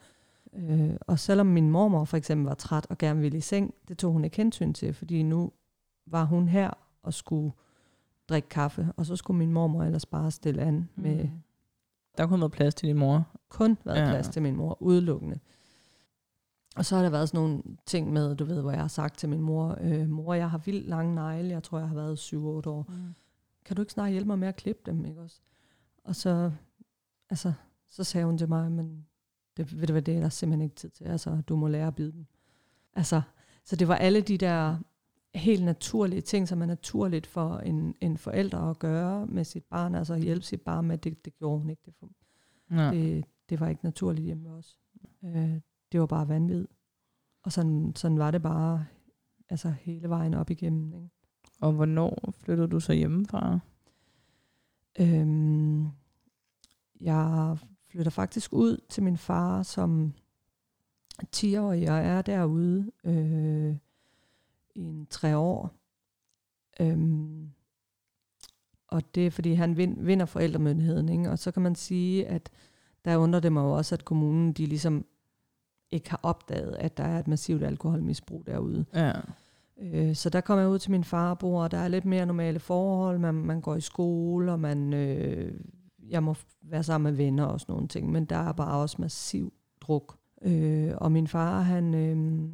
Øh, 0.54 0.90
og 1.00 1.18
selvom 1.18 1.46
min 1.46 1.70
mormor 1.70 2.04
for 2.04 2.16
eksempel 2.16 2.46
var 2.46 2.54
træt 2.54 2.86
og 2.90 2.98
gerne 2.98 3.20
ville 3.20 3.38
i 3.38 3.40
seng, 3.40 3.74
det 3.88 3.98
tog 3.98 4.12
hun 4.12 4.24
ikke 4.24 4.36
hensyn 4.36 4.72
til, 4.72 4.94
fordi 4.94 5.22
nu 5.22 5.52
var 6.06 6.24
hun 6.24 6.48
her 6.48 6.70
og 7.02 7.14
skulle 7.14 7.52
drikke 8.28 8.48
kaffe, 8.48 8.88
og 8.96 9.06
så 9.06 9.16
skulle 9.16 9.38
min 9.38 9.52
mormor 9.52 9.82
ellers 9.82 10.06
bare 10.06 10.30
stille 10.30 10.62
an 10.62 10.88
med 10.94 11.24
Mm. 11.24 11.30
Der 12.18 12.26
kunne 12.26 12.40
være 12.40 12.50
plads 12.50 12.74
til 12.74 12.88
din 12.88 12.96
mor. 12.96 13.28
kun 13.48 13.78
været 13.84 14.00
ja. 14.00 14.10
plads 14.10 14.28
til 14.28 14.42
min 14.42 14.56
mor, 14.56 14.82
udelukkende. 14.82 15.38
Og 16.76 16.84
så 16.84 16.96
har 16.96 17.02
der 17.02 17.10
været 17.10 17.28
sådan 17.28 17.40
nogle 17.40 17.62
ting 17.86 18.12
med, 18.12 18.34
du 18.36 18.44
ved, 18.44 18.60
hvor 18.60 18.70
jeg 18.70 18.80
har 18.80 18.88
sagt 18.88 19.18
til 19.18 19.28
min 19.28 19.40
mor, 19.40 19.78
øh, 19.80 20.08
mor, 20.08 20.34
jeg 20.34 20.50
har 20.50 20.58
vildt 20.58 20.86
lange 20.86 21.14
negle, 21.14 21.48
jeg 21.48 21.62
tror, 21.62 21.78
jeg 21.78 21.88
har 21.88 21.94
været 21.94 22.16
7-8 22.16 22.36
år. 22.36 22.86
Mm. 22.88 23.14
Kan 23.64 23.76
du 23.76 23.82
ikke 23.82 23.92
snart 23.92 24.10
hjælpe 24.10 24.26
mig 24.26 24.38
med 24.38 24.48
at 24.48 24.56
klippe 24.56 24.82
dem, 24.86 25.04
ikke 25.04 25.20
også? 25.20 25.40
Og 26.06 26.16
så, 26.16 26.52
altså, 27.30 27.52
så 27.88 28.04
sagde 28.04 28.26
hun 28.26 28.38
til 28.38 28.48
mig, 28.48 28.72
men 28.72 29.06
det, 29.56 29.80
ved 29.80 29.86
du 29.86 29.92
hvad, 29.92 30.02
det 30.02 30.16
er 30.16 30.20
der 30.20 30.28
simpelthen 30.28 30.62
ikke 30.64 30.76
tid 30.76 30.90
til, 30.90 31.04
altså, 31.04 31.42
du 31.48 31.56
må 31.56 31.68
lære 31.68 31.86
at 31.86 31.94
bide 31.94 32.12
dem. 32.12 32.26
Altså, 32.92 33.22
så 33.64 33.76
det 33.76 33.88
var 33.88 33.94
alle 33.96 34.20
de 34.20 34.38
der 34.38 34.78
helt 35.34 35.64
naturlige 35.64 36.20
ting, 36.20 36.48
som 36.48 36.62
er 36.62 36.66
naturligt 36.66 37.26
for 37.26 37.58
en, 37.58 37.94
en 38.00 38.18
forælder 38.18 38.58
at 38.58 38.78
gøre 38.78 39.26
med 39.26 39.44
sit 39.44 39.64
barn, 39.64 39.94
altså 39.94 40.14
at 40.14 40.20
hjælpe 40.22 40.44
sit 40.46 40.60
barn 40.60 40.86
med, 40.86 40.98
det, 40.98 41.24
det 41.24 41.36
gjorde 41.38 41.58
hun 41.58 41.70
ikke. 41.70 41.82
Det, 41.86 41.94
for, 41.98 42.10
Ja. 42.70 42.90
det, 42.90 43.24
det 43.48 43.60
var 43.60 43.68
ikke 43.68 43.84
naturligt 43.84 44.24
hjemme 44.24 44.50
os. 44.50 44.78
Øh, 45.24 45.60
det 45.92 46.00
var 46.00 46.06
bare 46.06 46.28
vanvid. 46.28 46.66
Og 47.42 47.52
sådan, 47.52 47.92
sådan 47.96 48.18
var 48.18 48.30
det 48.30 48.42
bare 48.42 48.86
altså 49.48 49.70
hele 49.70 50.08
vejen 50.08 50.34
op 50.34 50.50
igennem. 50.50 50.92
Ikke? 50.94 51.10
Og 51.60 51.72
hvornår 51.72 52.32
flyttede 52.34 52.68
du 52.68 52.80
så 52.80 52.92
hjemmefra? 52.92 53.58
Øhm, 55.00 55.88
jeg 57.00 57.56
flytter 57.90 58.10
faktisk 58.10 58.52
ud 58.52 58.80
til 58.88 59.02
min 59.02 59.16
far 59.16 59.62
som 59.62 60.14
10-årig, 61.36 61.90
og 61.90 61.98
er 61.98 62.22
derude 62.22 62.90
øh, 63.04 63.74
i 64.74 64.80
en 64.80 65.06
tre 65.06 65.36
år. 65.36 65.74
Øhm, 66.80 67.50
og 68.88 69.14
det 69.14 69.26
er, 69.26 69.30
fordi 69.30 69.52
han 69.52 69.76
vind, 69.76 70.04
vinder 70.04 70.26
forældremyndigheden. 70.26 71.08
Ikke? 71.08 71.30
Og 71.30 71.38
så 71.38 71.50
kan 71.50 71.62
man 71.62 71.74
sige, 71.74 72.26
at 72.26 72.50
der 73.04 73.16
undrer 73.16 73.40
det 73.40 73.52
mig 73.52 73.60
jo 73.60 73.72
også, 73.72 73.94
at 73.94 74.04
kommunen 74.04 74.52
de 74.52 74.66
ligesom 74.66 75.06
ikke 75.90 76.10
har 76.10 76.20
opdaget, 76.22 76.74
at 76.74 76.96
der 76.96 77.04
er 77.04 77.18
et 77.18 77.28
massivt 77.28 77.62
alkoholmisbrug 77.62 78.46
derude. 78.46 78.84
Ja. 78.94 79.12
Øh, 79.82 80.14
så 80.14 80.30
der 80.30 80.40
kommer 80.40 80.62
jeg 80.62 80.70
ud 80.70 80.78
til 80.78 80.90
min 80.90 81.04
farbror, 81.04 81.62
og 81.62 81.70
der 81.70 81.78
er 81.78 81.88
lidt 81.88 82.04
mere 82.04 82.26
normale 82.26 82.58
forhold. 82.58 83.18
Man, 83.18 83.34
man 83.34 83.60
går 83.60 83.74
i 83.76 83.80
skole, 83.80 84.52
og 84.52 84.60
man, 84.60 84.92
øh, 84.92 85.60
jeg 86.08 86.22
må 86.22 86.34
være 86.62 86.82
sammen 86.82 87.10
med 87.12 87.16
venner 87.16 87.44
og 87.44 87.60
sådan 87.60 87.72
nogle 87.72 87.88
ting. 87.88 88.10
Men 88.12 88.24
der 88.24 88.36
er 88.36 88.52
bare 88.52 88.80
også 88.80 88.96
massiv 88.98 89.52
druk. 89.80 90.16
Øh, 90.42 90.92
og 90.96 91.12
min 91.12 91.26
far, 91.26 91.60
han, 91.60 91.94
øh, 91.94 92.48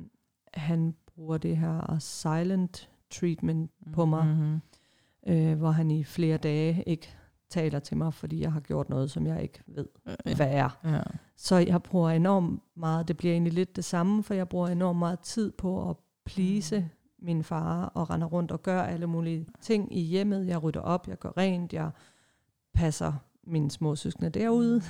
han 0.54 0.94
bruger 1.06 1.38
det 1.38 1.56
her 1.56 1.96
silent 2.00 2.90
treatment 3.10 3.70
på 3.92 4.04
mig, 4.04 4.26
Mm-hmm. 4.26 4.60
øh, 5.26 5.58
hvor 5.58 5.70
han 5.70 5.90
i 5.90 6.04
flere 6.04 6.36
dage 6.36 6.82
ikke 6.86 7.14
taler 7.50 7.78
til 7.78 7.96
mig, 7.96 8.14
fordi 8.14 8.40
jeg 8.40 8.52
har 8.52 8.60
gjort 8.60 8.88
noget, 8.88 9.10
som 9.10 9.26
jeg 9.26 9.42
ikke 9.42 9.62
ved, 9.66 9.86
Ja. 10.26 10.34
hvad 10.34 10.48
er. 10.50 10.78
ja. 10.84 11.00
Så 11.36 11.56
jeg 11.56 11.82
bruger 11.82 12.10
enormt 12.10 12.60
meget, 12.76 13.08
det 13.08 13.16
bliver 13.16 13.32
egentlig 13.32 13.52
lidt 13.52 13.76
det 13.76 13.84
samme, 13.84 14.22
for 14.22 14.34
jeg 14.34 14.48
bruger 14.48 14.68
enormt 14.68 14.98
meget 14.98 15.20
tid 15.20 15.52
på 15.52 15.90
at 15.90 15.96
please 16.24 16.78
Mm. 16.80 16.84
Min 17.22 17.44
far 17.44 17.84
og 17.84 18.10
render 18.10 18.26
rundt 18.26 18.50
og 18.52 18.62
gør 18.62 18.82
alle 18.82 19.06
mulige 19.06 19.46
ting 19.60 19.96
i 19.96 20.00
hjemmet. 20.00 20.46
Jeg 20.46 20.62
rydder 20.62 20.80
op, 20.80 21.08
jeg 21.08 21.18
gør 21.18 21.30
rent, 21.36 21.72
jeg 21.72 21.90
passer 22.74 23.12
mine 23.44 23.70
små 23.70 23.96
søskende 23.96 24.30
derude. 24.30 24.76
Mm. 24.78 24.82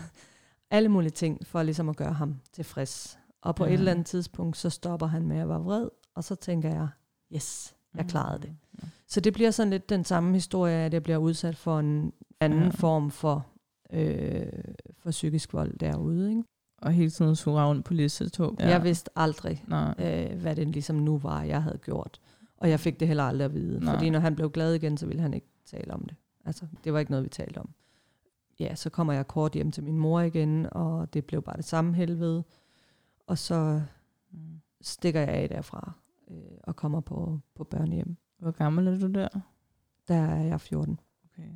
alle 0.70 0.88
mulige 0.88 1.10
ting 1.10 1.46
for 1.46 1.62
ligesom 1.62 1.88
at 1.88 1.96
gøre 1.96 2.12
ham 2.12 2.36
tilfreds. 2.52 3.18
Og 3.42 3.54
på 3.54 3.64
Ja. 3.64 3.70
et 3.70 3.74
eller 3.78 3.90
andet 3.90 4.06
tidspunkt, 4.06 4.56
så 4.56 4.70
stopper 4.70 5.06
han 5.06 5.26
med 5.26 5.38
at 5.38 5.48
være 5.48 5.60
vred, 5.60 5.88
og 6.14 6.24
så 6.24 6.34
tænker 6.34 6.68
jeg, 6.68 6.88
yes, 7.34 7.74
jeg 7.94 8.06
klarede 8.06 8.42
det. 8.42 8.56
Ja. 8.82 8.88
Så 9.08 9.20
det 9.20 9.32
bliver 9.32 9.50
sådan 9.50 9.70
lidt 9.70 9.88
den 9.88 10.04
samme 10.04 10.34
historie, 10.34 10.74
at 10.74 10.94
jeg 10.94 11.02
bliver 11.02 11.18
udsat 11.18 11.56
for 11.56 11.78
en 11.78 12.12
anden 12.40 12.62
ja. 12.62 12.68
form 12.68 13.10
for, 13.10 13.46
øh, 13.92 14.46
for 14.98 15.10
psykisk 15.10 15.52
vold 15.52 15.78
derude. 15.78 16.30
Ikke? 16.30 16.42
Og 16.82 16.92
hele 16.92 17.10
tiden 17.10 17.36
skulle 17.36 17.64
rundt 17.64 17.84
på 17.84 17.94
listetog. 17.94 18.56
Ja. 18.60 18.68
Jeg 18.68 18.84
vidste 18.84 19.10
aldrig, 19.16 19.64
Nej. 19.68 19.94
øh, 19.98 20.40
hvad 20.40 20.56
det 20.56 20.68
ligesom 20.68 20.96
nu 20.96 21.18
var, 21.18 21.42
jeg 21.42 21.62
havde 21.62 21.78
gjort. 21.78 22.20
Og 22.56 22.70
jeg 22.70 22.80
fik 22.80 23.00
det 23.00 23.08
heller 23.08 23.24
aldrig 23.24 23.44
at 23.44 23.54
vide. 23.54 23.80
Nej. 23.80 23.94
Fordi 23.94 24.10
når 24.10 24.20
han 24.20 24.36
blev 24.36 24.50
glad 24.50 24.74
igen, 24.74 24.96
så 24.96 25.06
ville 25.06 25.22
han 25.22 25.34
ikke 25.34 25.46
tale 25.66 25.94
om 25.94 26.04
det. 26.04 26.16
Altså, 26.44 26.66
det 26.84 26.92
var 26.92 26.98
ikke 26.98 27.10
noget, 27.10 27.24
vi 27.24 27.28
talte 27.28 27.58
om. 27.58 27.70
Ja, 28.60 28.74
så 28.74 28.90
kommer 28.90 29.12
jeg 29.12 29.28
kort 29.28 29.52
hjem 29.52 29.70
til 29.70 29.84
min 29.84 29.98
mor 29.98 30.20
igen, 30.20 30.66
og 30.72 31.14
det 31.14 31.24
blev 31.24 31.42
bare 31.42 31.56
det 31.56 31.64
samme 31.64 31.94
helvede. 31.94 32.44
Og 33.26 33.38
så 33.38 33.82
stikker 34.80 35.20
jeg 35.20 35.28
af 35.28 35.48
derfra 35.48 35.92
øh, 36.30 36.36
og 36.62 36.76
kommer 36.76 37.00
på, 37.00 37.40
på 37.54 37.64
børnehjem. 37.64 38.16
Hvor 38.38 38.50
gammel 38.50 38.86
er 38.88 38.98
du 38.98 39.06
der? 39.06 39.28
Der 40.08 40.14
er 40.14 40.42
jeg 40.42 40.60
14. 40.60 41.00
Okay. 41.24 41.48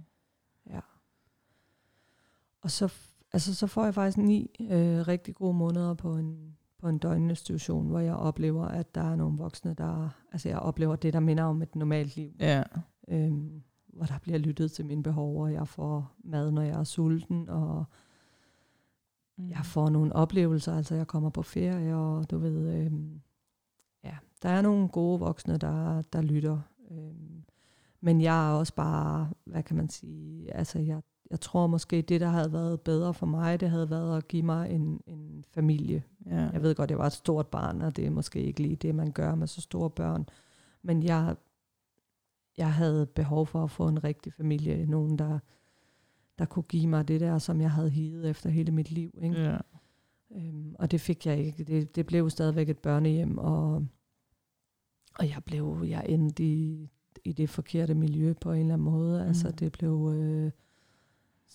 Og 2.67 2.71
så, 2.71 2.95
altså, 3.33 3.55
så 3.55 3.67
får 3.67 3.85
jeg 3.85 3.95
faktisk 3.95 4.19
ni 4.19 4.51
øh, 4.61 5.09
rigtig 5.09 5.35
gode 5.35 5.55
måneder 5.55 5.95
på 5.95 6.17
en, 6.17 6.57
på 6.79 6.89
en 6.89 6.99
døgninstitution, 6.99 7.87
hvor 7.89 7.99
jeg 8.01 8.15
oplever, 8.15 8.65
at 8.65 8.95
der 8.95 9.01
er 9.01 9.17
nogle 9.17 9.39
voksne, 9.39 9.75
der... 9.75 10.09
Altså 10.33 10.49
jeg 10.49 10.59
oplever 10.59 10.97
det, 10.97 11.13
der 11.13 11.21
minder 11.21 11.45
om 11.45 11.63
et 11.63 11.75
normalt 11.77 12.17
liv. 12.17 12.33
Ja. 12.41 12.63
Øhm, 13.09 13.63
hvor 13.87 14.07
der 14.07 14.19
bliver 14.19 14.39
lyttet 14.39 14.73
til 14.73 14.87
mine 14.87 15.03
behov, 15.03 15.43
og 15.43 15.53
jeg 15.53 15.69
får 15.69 16.15
mad, 16.25 16.51
når 16.51 16.63
jeg 16.63 16.81
er 16.81 16.85
sulten, 16.85 17.49
og 17.49 17.85
Mm. 19.39 19.51
jeg 19.51 19.65
får 19.65 19.89
nogle 19.89 20.17
oplevelser, 20.17 20.77
altså 20.77 20.95
jeg 20.95 21.07
kommer 21.07 21.31
på 21.31 21.43
ferie, 21.43 21.97
og 21.97 22.31
du 22.31 22.39
ved, 22.39 22.75
øhm, 22.75 23.21
ja, 24.05 24.17
der 24.43 24.49
er 24.49 24.63
nogle 24.63 24.89
gode 24.89 25.21
voksne, 25.21 25.57
der, 25.57 26.03
der 26.03 26.23
lytter. 26.23 26.61
Øhm, 26.91 27.45
men 28.01 28.21
jeg 28.21 28.51
er 28.51 28.55
også 28.55 28.75
bare, 28.75 29.31
hvad 29.45 29.63
kan 29.63 29.77
man 29.77 29.89
sige, 29.89 30.55
altså 30.55 30.79
jeg, 30.79 31.03
jeg 31.31 31.41
tror 31.41 31.67
måske, 31.67 32.03
det 32.03 32.21
der 32.21 32.29
havde 32.29 32.53
været 32.53 32.81
bedre 32.81 33.15
for 33.15 33.27
mig, 33.27 33.61
det 33.61 33.71
havde 33.71 33.91
været 33.91 34.17
at 34.17 34.29
give 34.29 34.43
mig 34.43 34.71
en, 34.71 35.01
en 35.07 35.45
familie. 35.49 36.03
Ja. 36.27 36.51
Jeg 36.53 36.63
ved 36.63 36.75
godt, 36.75 36.91
jeg 36.91 36.99
var 36.99 37.07
et 37.07 37.13
stort 37.13 37.47
barn, 37.47 37.83
og 37.83 37.97
det 37.97 38.07
er 38.07 38.11
måske 38.11 38.43
ikke 38.43 38.63
lige 38.63 38.77
det, 38.77 38.95
man 38.95 39.13
gør 39.13 39.35
med 39.35 39.47
så 39.47 39.61
store 39.61 39.91
børn. 39.91 40.29
Men 40.83 41.03
jeg, 41.03 41.37
jeg 42.57 42.73
havde 42.73 43.07
behov 43.07 43.47
for 43.47 43.65
at 43.65 43.71
få 43.71 43.89
en 43.89 44.05
rigtig 44.05 44.33
familie. 44.33 44.87
Nogen, 44.87 45.19
der, 45.19 45.39
der 46.39 46.45
kunne 46.45 46.63
give 46.63 46.87
mig 46.87 47.09
det 47.09 47.21
der, 47.21 47.39
som 47.39 47.61
jeg 47.61 47.71
havde 47.71 47.91
higet 47.91 48.31
efter 48.31 48.51
hele 48.51 48.73
mit 48.73 48.91
liv. 48.91 49.19
Ikke? 49.23 49.43
ja. 49.43 49.59
Øhm, 50.31 50.75
og 50.79 50.91
det 50.91 51.01
fik 51.01 51.27
jeg 51.27 51.39
ikke. 51.39 51.65
Det, 51.65 51.97
det 51.97 52.07
blev 52.07 52.31
stadigvæk 52.31 52.69
et 52.69 52.79
børnehjem, 52.79 53.39
og, 53.39 53.87
og 55.19 55.29
jeg 55.29 55.43
blev, 55.45 55.85
jeg 55.89 56.07
endte 56.09 56.45
i, 56.45 56.91
i 57.25 57.33
det 57.33 57.51
forkerte 57.51 57.95
miljø 57.95 58.33
på 58.33 58.53
en 58.53 58.61
eller 58.61 58.75
anden 58.75 58.85
måde. 58.85 59.23
Mm. 59.23 59.29
Altså 59.29 59.51
det 59.51 59.73
blev, 59.73 60.13
øh, 60.15 60.51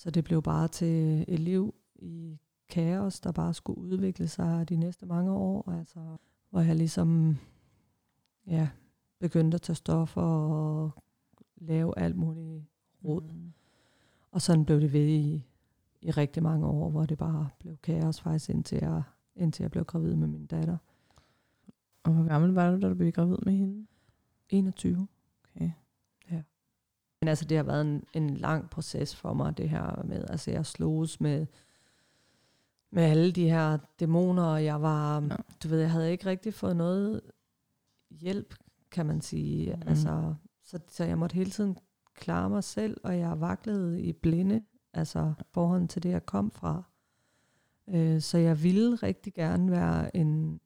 så 0.02 0.12
det 0.12 0.24
blev 0.24 0.42
bare 0.42 0.68
til 0.68 1.26
et 1.28 1.40
liv 1.40 1.76
i 1.96 2.40
kaos, 2.70 3.20
der 3.20 3.32
bare 3.32 3.54
skulle 3.54 3.80
udvikle 3.80 4.28
sig 4.28 4.70
de 4.70 4.76
næste 4.76 5.06
mange 5.06 5.32
år. 5.32 5.72
Altså, 5.72 6.18
hvor 6.50 6.62
jeg 6.62 6.76
ligesom, 6.76 7.38
ja, 8.48 8.70
begyndte 9.20 9.56
at 9.56 9.62
tage 9.62 9.76
stoffer 9.76 10.22
og 10.22 10.92
lave 11.56 12.00
alt 12.00 12.16
muligt 12.16 12.64
rod. 13.06 13.22
Mm. 13.22 13.54
Og 14.32 14.42
sådan 14.42 14.66
blev 14.66 14.82
det 14.82 14.94
ved 14.94 15.08
i, 15.08 15.48
i 16.02 16.12
rigtig 16.12 16.44
mange 16.44 16.68
år, 16.68 16.90
hvor 16.90 17.06
det 17.06 17.18
bare 17.18 17.50
blev 17.60 17.78
kaos 17.78 18.22
faktisk, 18.22 18.50
indtil 18.50 18.78
jeg, 18.82 19.04
indtil 19.36 19.64
jeg 19.64 19.72
blev 19.72 19.86
gravid 19.86 20.16
med 20.16 20.28
min 20.28 20.46
datter. 20.46 20.78
Og 22.04 22.14
hvor 22.14 22.24
gammel 22.24 22.52
var 22.52 22.72
du, 22.72 22.82
da 22.82 22.90
du 22.90 22.96
blev 22.96 23.12
gravid 23.12 23.38
med 23.46 23.54
hende? 23.54 23.88
21. 24.50 25.08
Okay. 25.44 25.72
Men 27.22 27.28
altså, 27.28 27.46
det 27.46 27.58
har 27.58 27.64
været 27.64 27.82
en, 27.82 28.04
en 28.14 28.38
lang 28.38 28.70
proces 28.70 29.16
for 29.16 29.34
mig, 29.34 29.58
det 29.58 29.70
her 29.70 30.04
med, 30.06 30.26
altså 30.30 30.52
jeg 30.52 30.66
sloges 30.66 31.22
med, 31.22 31.46
med 32.92 33.04
alle 33.04 33.32
de 33.32 33.50
her 33.50 33.78
dæmoner, 34.00 34.44
og 34.44 34.66
jeg 34.66 34.82
var, 34.82 35.22
Ja. 35.22 35.36
du 35.64 35.68
ved, 35.68 35.80
jeg 35.80 35.92
havde 35.92 36.12
ikke 36.12 36.26
rigtig 36.26 36.54
fået 36.54 36.76
noget 36.76 37.22
hjælp, 38.10 38.56
kan 38.92 39.06
man 39.06 39.22
sige. 39.22 39.76
Mm. 39.76 39.82
Altså, 39.88 40.34
så, 40.64 40.80
så 40.88 41.04
jeg 41.04 41.18
måtte 41.18 41.34
hele 41.34 41.52
tiden 41.52 41.78
klare 42.16 42.50
mig 42.50 42.64
selv, 42.64 42.98
og 43.04 43.18
jeg 43.20 43.42
vaklede 43.42 44.02
i 44.02 44.14
blinde, 44.14 44.62
altså 44.94 45.34
forhold 45.54 45.88
til 45.88 46.04
det, 46.04 46.10
jeg 46.10 46.26
kom 46.26 46.52
fra. 46.52 46.84
Øh, 47.90 48.22
så 48.22 48.38
jeg 48.38 48.64
ville 48.64 48.96
rigtig 48.96 49.34
gerne 49.34 49.72
være 49.72 50.16
en, 50.18 50.60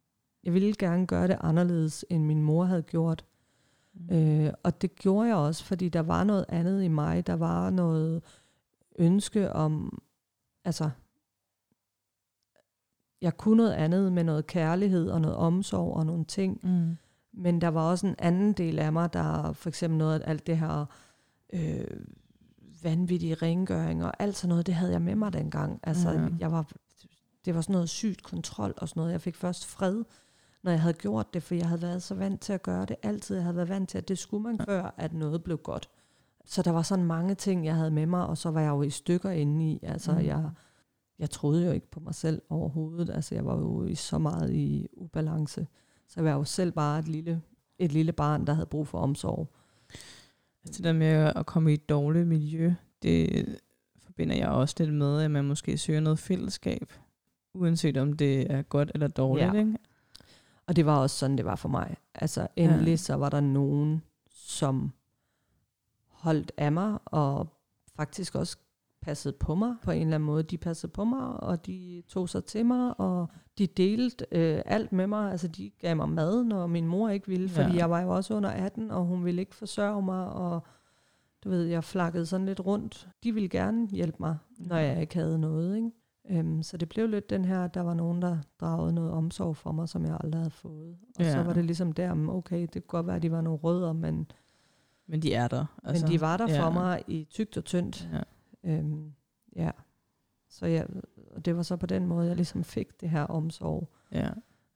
jeg 0.44 0.54
ville 0.54 0.74
gerne 0.80 1.08
gøre 1.08 1.28
det 1.28 1.38
anderledes, 1.42 2.06
end 2.10 2.24
min 2.26 2.42
mor 2.42 2.64
havde 2.64 2.84
gjort. 2.84 3.26
Mm. 3.96 4.16
Øh, 4.16 4.54
og 4.64 4.82
det 4.82 4.96
gjorde 4.96 5.28
jeg 5.28 5.36
også, 5.36 5.64
fordi 5.64 5.90
der 5.90 6.00
var 6.00 6.24
noget 6.24 6.46
andet 6.50 6.84
i 6.84 6.88
mig. 6.88 7.28
Der 7.28 7.34
var 7.34 7.70
noget 7.70 8.24
ønske 9.00 9.54
om, 9.54 10.02
altså, 10.66 10.90
jeg 13.22 13.38
kunne 13.38 13.58
noget 13.58 13.74
andet 13.74 14.14
med 14.14 14.24
noget 14.24 14.48
kærlighed 14.48 15.10
og 15.10 15.22
noget 15.22 15.38
omsorg 15.38 15.94
og 15.96 16.06
nogle 16.06 16.26
ting. 16.26 16.60
Mm. 16.64 16.98
Men 17.34 17.62
der 17.62 17.68
var 17.68 17.90
også 17.90 18.08
en 18.08 18.16
anden 18.20 18.54
del 18.54 18.80
af 18.80 18.94
mig, 18.94 19.14
der 19.14 19.54
for 19.54 19.70
eksempel 19.70 19.98
noget 19.98 20.20
af 20.20 20.30
alt 20.30 20.48
det 20.48 20.58
her 20.58 20.86
øh, 21.54 21.86
vanvittige 22.84 23.36
rengøring 23.36 24.06
og 24.06 24.14
alt 24.20 24.36
sådan 24.36 24.50
noget, 24.50 24.66
det 24.68 24.76
havde 24.76 24.92
jeg 24.92 25.02
med 25.02 25.16
mig 25.16 25.34
dengang. 25.34 25.80
Altså, 25.84 26.12
Ja. 26.12 26.28
jeg 26.40 26.52
var, 26.52 26.70
det 27.46 27.56
var 27.56 27.62
sådan 27.62 27.74
noget 27.74 27.90
sygt 27.90 28.24
kontrol 28.24 28.74
og 28.78 28.90
sådan 28.90 29.00
noget. 29.00 29.12
Jeg 29.12 29.22
fik 29.22 29.36
først 29.36 29.66
fred, 29.66 30.04
når 30.66 30.72
jeg 30.72 30.82
havde 30.82 30.94
gjort 30.94 31.34
det, 31.34 31.44
for 31.44 31.56
jeg 31.56 31.68
havde 31.68 31.82
været 31.82 32.04
så 32.04 32.16
vant 32.16 32.42
til 32.42 32.54
at 32.54 32.64
gøre 32.64 32.86
det 32.86 32.96
altid. 33.04 33.36
Jeg 33.36 33.44
havde 33.44 33.56
været 33.56 33.70
vant 33.70 33.90
til, 33.90 33.98
at 33.98 34.08
det 34.08 34.18
skulle 34.18 34.44
man 34.44 34.60
før, 34.66 34.94
at 34.98 35.14
noget 35.14 35.44
blev 35.44 35.58
godt. 35.58 35.90
Så 36.46 36.62
der 36.62 36.72
var 36.72 36.82
sådan 36.82 37.06
mange 37.06 37.36
ting, 37.36 37.66
jeg 37.66 37.76
havde 37.76 37.92
med 37.92 38.06
mig, 38.06 38.28
og 38.28 38.38
så 38.38 38.52
var 38.52 38.62
jeg 38.62 38.70
jo 38.70 38.82
i 38.82 38.90
stykker 38.90 39.30
inde 39.30 39.72
i. 39.72 39.80
Altså, 39.84 40.12
mm. 40.12 40.26
jeg, 40.26 40.50
jeg 41.20 41.30
troede 41.30 41.66
jo 41.66 41.72
ikke 41.72 41.92
på 41.92 42.00
mig 42.00 42.16
selv 42.16 42.42
overhovedet. 42.50 43.10
Altså, 43.10 43.36
jeg 43.36 43.46
var 43.46 43.58
jo 43.58 43.86
i 43.86 43.96
så 43.96 44.18
meget 44.18 44.54
i 44.54 44.88
ubalance. 44.94 45.68
Så 46.08 46.14
jeg 46.16 46.26
var 46.26 46.32
jo 46.32 46.44
selv 46.44 46.72
bare 46.72 47.00
et 47.00 47.08
lille, 47.08 47.42
et 47.80 47.92
lille 47.92 48.12
barn, 48.12 48.48
der 48.48 48.54
havde 48.54 48.66
brug 48.66 48.88
for 48.88 49.00
omsorg. 49.00 49.48
Altså 50.64 50.78
det 50.78 50.84
der 50.84 50.94
med 50.94 51.32
at 51.36 51.46
komme 51.46 51.72
i 51.72 51.74
et 51.74 51.90
dårligt 51.90 52.28
miljø, 52.28 52.74
det 53.02 53.46
forbinder 54.00 54.36
jeg 54.36 54.50
også 54.50 54.76
lidt 54.80 54.94
med, 54.94 55.22
at 55.22 55.32
man 55.32 55.46
måske 55.46 55.78
søger 55.78 56.00
noget 56.00 56.20
fællesskab, 56.20 56.94
uanset 57.54 57.98
om 57.98 58.14
det 58.14 58.52
er 58.52 58.62
godt 58.62 58.92
eller 58.94 59.08
dårligt. 59.08 59.54
Ja. 59.54 59.60
Ikke? 59.60 59.78
Og 60.68 60.76
det 60.76 60.86
var 60.86 60.98
også 61.00 61.18
sådan, 61.18 61.38
det 61.38 61.46
var 61.46 61.56
for 61.56 61.70
mig. 61.70 61.96
Altså 62.16 62.48
endelig 62.56 62.92
Ja. 62.92 62.96
så 62.96 63.16
var 63.16 63.30
der 63.30 63.40
nogen, 63.40 64.02
som 64.30 64.92
holdt 66.10 66.52
af 66.58 66.72
mig, 66.72 66.98
og 67.06 67.48
faktisk 67.96 68.36
også 68.36 68.58
passede 69.02 69.34
på 69.40 69.56
mig 69.56 69.76
på 69.84 69.92
en 69.92 70.02
eller 70.02 70.16
anden 70.16 70.26
måde. 70.28 70.44
De 70.44 70.58
passede 70.58 70.92
på 70.92 71.04
mig, 71.04 71.28
og 71.28 71.66
de 71.66 72.04
tog 72.08 72.30
sig 72.30 72.46
til 72.46 72.66
mig, 72.66 73.00
og 73.00 73.30
de 73.58 73.68
delte 73.68 74.26
øh, 74.32 74.62
alt 74.66 74.92
med 74.92 75.08
mig. 75.08 75.32
Altså 75.32 75.48
de 75.48 75.70
gav 75.80 75.96
mig 75.96 76.10
mad, 76.10 76.44
når 76.44 76.68
min 76.68 76.88
mor 76.88 77.10
ikke 77.10 77.28
ville, 77.28 77.50
fordi 77.50 77.72
Ja. 77.72 77.78
jeg 77.78 77.90
var 77.90 78.02
jo 78.02 78.10
også 78.16 78.34
under 78.36 78.50
18, 78.50 78.92
og 78.92 79.06
hun 79.06 79.26
ville 79.26 79.42
ikke 79.42 79.56
forsørge 79.56 80.02
mig, 80.02 80.28
og 80.30 80.62
du 81.44 81.50
ved, 81.50 81.64
jeg 81.64 81.84
flakkede 81.84 82.26
sådan 82.26 82.46
lidt 82.46 82.60
rundt. 82.66 83.08
De 83.24 83.32
ville 83.34 83.50
gerne 83.50 83.88
hjælpe 83.88 84.18
mig, 84.20 84.38
når 84.58 84.78
jeg 84.78 85.02
ikke 85.02 85.16
havde 85.16 85.40
noget, 85.40 85.76
ikke? 85.76 85.92
Øhm, 86.30 86.64
så 86.64 86.78
det 86.78 86.90
blev 86.90 87.08
lidt 87.08 87.30
den 87.30 87.46
her, 87.46 87.68
der 87.68 87.82
var 87.82 87.94
nogen, 87.94 88.22
der 88.22 88.38
dragede 88.60 88.94
noget 88.94 89.12
omsorg 89.12 89.58
for 89.58 89.72
mig, 89.72 89.90
som 89.90 90.06
jeg 90.06 90.18
aldrig 90.24 90.40
havde 90.40 90.52
fået. 90.52 90.98
Og 91.18 91.24
ja. 91.24 91.32
så 91.32 91.38
Ja. 91.38 91.44
var 91.44 91.54
det 91.54 91.66
ligesom 91.66 91.92
der, 91.92 92.14
men 92.14 92.30
okay, 92.30 92.62
det 92.62 92.72
kunne 92.74 92.82
godt 92.82 93.08
være, 93.08 93.16
at 93.16 93.22
de 93.22 93.32
var 93.32 93.42
nogle 93.42 93.60
rødder, 93.60 93.94
men, 93.94 94.32
Men 95.08 95.22
de 95.22 95.34
er 95.34 95.48
der. 95.48 95.66
altså, 95.84 96.06
men 96.06 96.14
de 96.14 96.22
var 96.22 96.38
der 96.38 96.52
ja. 96.54 96.66
for 96.66 96.72
mig 96.72 97.04
i 97.08 97.24
tygt 97.30 97.58
og 97.58 97.66
tyndt. 97.66 98.10
Ja. 98.14 98.22
Øhm, 98.64 99.14
ja. 99.56 99.72
Så 100.50 100.66
jeg, 100.66 100.88
og 101.32 101.46
det 101.46 101.56
var 101.56 101.62
så 101.64 101.76
på 101.78 101.86
den 101.86 102.08
måde, 102.08 102.28
jeg 102.28 102.36
ligesom 102.36 102.64
fik 102.64 103.02
det 103.02 103.10
her 103.10 103.24
omsorg. 103.24 103.90
ja. 104.12 104.30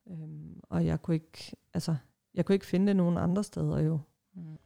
Øhm, 0.08 0.60
og 0.64 0.86
jeg 0.86 1.02
kunne 1.02 1.16
ikke, 1.16 1.56
altså, 1.74 1.96
jeg 2.34 2.46
kunne 2.46 2.54
ikke 2.54 2.66
finde 2.66 2.88
det 2.88 2.96
nogen 2.96 3.18
andre 3.18 3.44
steder 3.44 3.80
jo. 3.80 4.00
Mm. 4.34 4.58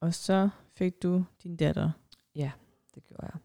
Og 0.00 0.14
så 0.14 0.48
fik 0.74 1.02
du 1.02 1.24
din 1.42 1.56
datter. 1.56 1.90
Det 2.96 3.04
gjorde 3.04 3.26
jeg. 3.32 3.40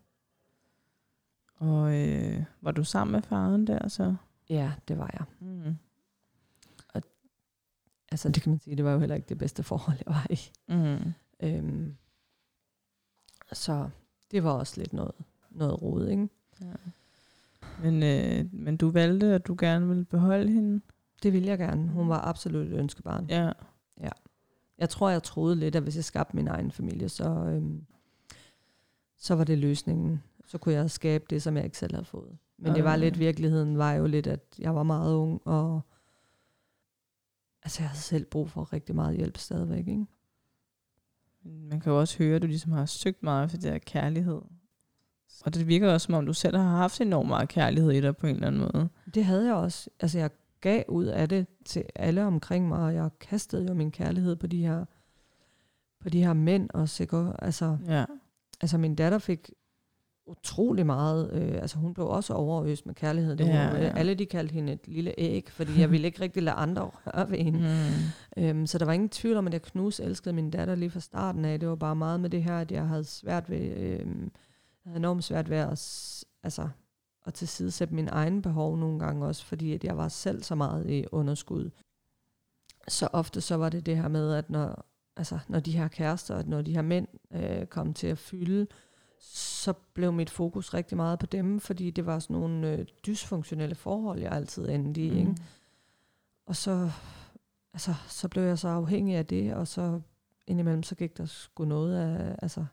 Og 1.55 1.93
øh, 1.93 2.43
var 2.61 2.71
du 2.71 2.83
sammen 2.83 3.11
med 3.11 3.21
faren 3.21 3.67
der 3.67 3.87
så? 3.87 4.15
Ja, 4.49 4.71
det 4.87 4.97
var 4.97 5.09
jeg. 5.13 5.25
Mm. 5.39 5.75
Altså, 8.11 8.29
det 8.29 8.43
kan 8.43 8.49
man 8.49 8.59
sige, 8.59 8.75
det 8.75 8.85
var 8.85 8.91
jo 8.91 8.99
heller 8.99 9.15
ikke 9.15 9.29
det 9.29 9.37
bedste 9.37 9.63
forhold, 9.63 9.97
jeg 10.05 10.13
var 10.13 10.27
i. 10.29 10.39
Mm. 10.67 11.13
Øhm, 11.39 11.95
så 13.53 13.89
det 14.31 14.43
var 14.43 14.51
også 14.51 14.73
lidt 14.77 14.93
noget, 14.93 15.15
noget 15.49 15.81
rod, 15.81 16.07
ikke? 16.07 16.29
Ja. 16.61 16.73
Men, 17.81 18.03
øh, 18.03 18.53
men 18.53 18.77
du 18.77 18.89
valgte, 18.89 19.25
at 19.25 19.47
du 19.47 19.55
gerne 19.59 19.87
ville 19.87 20.05
beholde 20.05 20.51
hende? 20.51 20.81
Det 21.23 21.33
ville 21.33 21.47
jeg 21.47 21.57
gerne. 21.57 21.87
Hun 21.87 22.09
var 22.09 22.21
absolut 22.21 22.67
et 22.67 22.73
ønskebarn. 22.73 23.25
Ja. 23.29 23.51
Jeg 24.77 24.89
tror, 24.89 25.09
jeg 25.09 25.23
troede 25.23 25.55
lidt, 25.55 25.75
at 25.75 25.83
hvis 25.83 25.95
jeg 25.95 26.03
skabte 26.03 26.35
min 26.35 26.47
egen 26.47 26.71
familie, 26.71 27.09
så, 27.09 27.29
øhm, 27.29 27.85
så 29.21 29.35
var 29.35 29.43
det 29.43 29.57
løsningen. 29.57 30.23
Så 30.45 30.57
kunne 30.57 30.75
jeg 30.75 30.91
skabe 30.91 31.25
det, 31.29 31.43
som 31.43 31.57
jeg 31.57 31.65
ikke 31.65 31.77
selv 31.77 31.93
havde 31.93 32.05
fået. 32.05 32.37
Men 32.57 32.75
det 32.75 32.83
var 32.83 32.95
lidt, 32.95 33.19
virkeligheden 33.19 33.77
var 33.77 33.93
jo 33.93 34.07
lidt, 34.07 34.27
at 34.27 34.39
jeg 34.59 34.75
var 34.75 34.83
meget 34.83 35.15
ung, 35.15 35.41
og 35.45 35.81
altså, 37.63 37.81
jeg 37.83 37.89
havde 37.89 38.01
selv 38.01 38.25
brug 38.25 38.49
for 38.49 38.73
rigtig 38.73 38.95
meget 38.95 39.17
hjælp 39.17 39.37
stadigvæk, 39.37 39.87
ikke? 39.87 40.05
Man 41.43 41.79
kan 41.79 41.91
jo 41.91 41.99
også 41.99 42.17
høre, 42.17 42.35
at 42.35 42.41
du 42.41 42.47
ligesom 42.47 42.71
har 42.71 42.85
søgt 42.85 43.23
meget 43.23 43.49
for 43.49 43.57
det 43.57 43.71
der 43.71 43.77
kærlighed. 43.77 44.41
Og 45.45 45.53
det 45.53 45.67
virker 45.67 45.93
også, 45.93 46.05
som 46.05 46.13
om 46.13 46.25
du 46.25 46.33
selv 46.33 46.57
har 46.57 46.77
haft 46.77 47.01
enormt 47.01 47.27
meget 47.27 47.49
kærlighed 47.49 47.91
i 47.91 48.01
dig 48.01 48.17
på 48.17 48.27
en 48.27 48.35
eller 48.35 48.47
anden 48.47 48.61
måde. 48.61 48.89
Det 49.13 49.25
havde 49.25 49.45
jeg 49.45 49.55
også. 49.55 49.89
Altså, 49.99 50.19
jeg 50.19 50.29
gav 50.61 50.83
ud 50.87 51.05
af 51.05 51.29
det 51.29 51.47
til 51.65 51.83
alle 51.95 52.23
omkring 52.25 52.67
mig, 52.67 52.79
og 52.79 52.93
jeg 52.93 53.09
kastede 53.19 53.67
jo 53.67 53.73
min 53.73 53.91
kærlighed 53.91 54.35
på 54.35 54.47
de 54.47 54.65
her, 54.65 54.85
på 55.99 56.09
de 56.09 56.23
her 56.23 56.33
mænd 56.33 56.69
også, 56.73 57.03
ikke? 57.03 57.33
Altså, 57.39 57.77
Ja. 57.87 58.05
Altså 58.61 58.77
min 58.77 58.95
datter 58.95 59.17
fik 59.17 59.51
utrolig 60.25 60.85
meget, 60.85 61.31
øh, 61.33 61.61
altså 61.61 61.77
hun 61.77 61.93
blev 61.93 62.07
også 62.07 62.33
overøst 62.33 62.85
med 62.85 62.95
kærlighed. 62.95 63.35
Det 63.35 63.47
Ja, 63.47 63.69
var, 63.69 63.77
ja. 63.77 63.97
Alle 63.97 64.15
de 64.15 64.25
kaldte 64.25 64.53
hende 64.53 64.73
et 64.73 64.87
lille 64.87 65.13
æg, 65.17 65.49
fordi 65.49 65.79
jeg 65.79 65.91
ville 65.91 66.07
ikke 66.07 66.21
rigtig 66.21 66.43
lade 66.43 66.55
andre 66.55 66.81
røre 66.81 67.31
ved 67.31 67.37
hende. 67.37 67.59
Mm. 67.59 68.43
Øhm, 68.43 68.67
så 68.67 68.77
der 68.77 68.85
var 68.85 68.93
ingen 68.93 69.09
tvivl 69.09 69.37
om, 69.37 69.47
at 69.47 69.53
jeg 69.53 69.61
knus 69.61 69.99
elskede 69.99 70.33
min 70.35 70.49
datter 70.51 70.75
lige 70.75 70.89
fra 70.89 70.99
starten 70.99 71.45
af. 71.45 71.59
Det 71.59 71.69
var 71.69 71.75
bare 71.75 71.95
meget 71.95 72.19
med 72.19 72.29
det 72.29 72.43
her, 72.43 72.57
at 72.57 72.71
jeg 72.71 72.87
havde 72.87 73.03
svært 73.03 73.49
ved, 73.49 73.57
jeg 73.57 74.05
havde 74.85 74.97
enormt 74.97 75.23
svært 75.23 75.49
ved 75.49 75.57
at, 75.57 76.23
altså, 76.43 76.69
at 77.25 77.33
tilsidesætte 77.33 77.93
min 77.95 78.07
egen 78.11 78.41
behov 78.41 78.77
nogle 78.77 78.99
gange 78.99 79.25
også, 79.25 79.45
fordi 79.45 79.73
at 79.73 79.83
jeg 79.83 79.97
var 79.97 80.07
selv 80.07 80.43
så 80.43 80.55
meget 80.55 80.89
i 80.89 81.05
underskud. 81.11 81.69
Så 82.87 83.07
ofte 83.13 83.41
så 83.41 83.55
var 83.55 83.69
det 83.69 83.85
det 83.85 83.97
her 83.97 84.07
med, 84.07 84.33
at 84.33 84.49
når, 84.49 84.85
altså, 85.15 85.39
når 85.47 85.59
de 85.59 85.71
her 85.71 85.87
kærester, 85.87 86.35
og 86.35 86.45
når 86.45 86.61
de 86.61 86.73
her 86.73 86.81
mænd 86.81 87.07
øh, 87.33 87.65
kom 87.65 87.93
til 87.93 88.07
at 88.07 88.17
fylde, 88.17 88.67
så 89.19 89.73
blev 89.73 90.13
mit 90.13 90.29
fokus 90.29 90.73
rigtig 90.73 90.97
meget 90.97 91.19
på 91.19 91.25
dem, 91.25 91.59
fordi 91.59 91.91
det 91.91 92.05
var 92.05 92.19
sådan 92.19 92.33
nogle 92.33 92.71
øh, 92.71 92.85
dysfunktionelle 93.05 93.75
forhold, 93.75 94.19
jeg 94.19 94.31
altid 94.31 94.69
endte 94.69 95.05
i. 95.05 95.09
Mm. 95.09 95.17
Ikke? 95.17 95.35
Og 96.45 96.55
så, 96.55 96.91
altså, 97.73 97.93
så 98.07 98.27
blev 98.27 98.43
jeg 98.43 98.59
så 98.59 98.67
afhængig 98.67 99.15
af 99.15 99.25
det, 99.25 99.53
og 99.53 99.67
så 99.67 100.01
indimellem 100.47 100.83
så 100.83 100.95
gik 100.95 101.17
der 101.17 101.25
sgu 101.25 101.65
noget 101.65 101.95
af, 101.95 102.35
altså, 102.41 102.65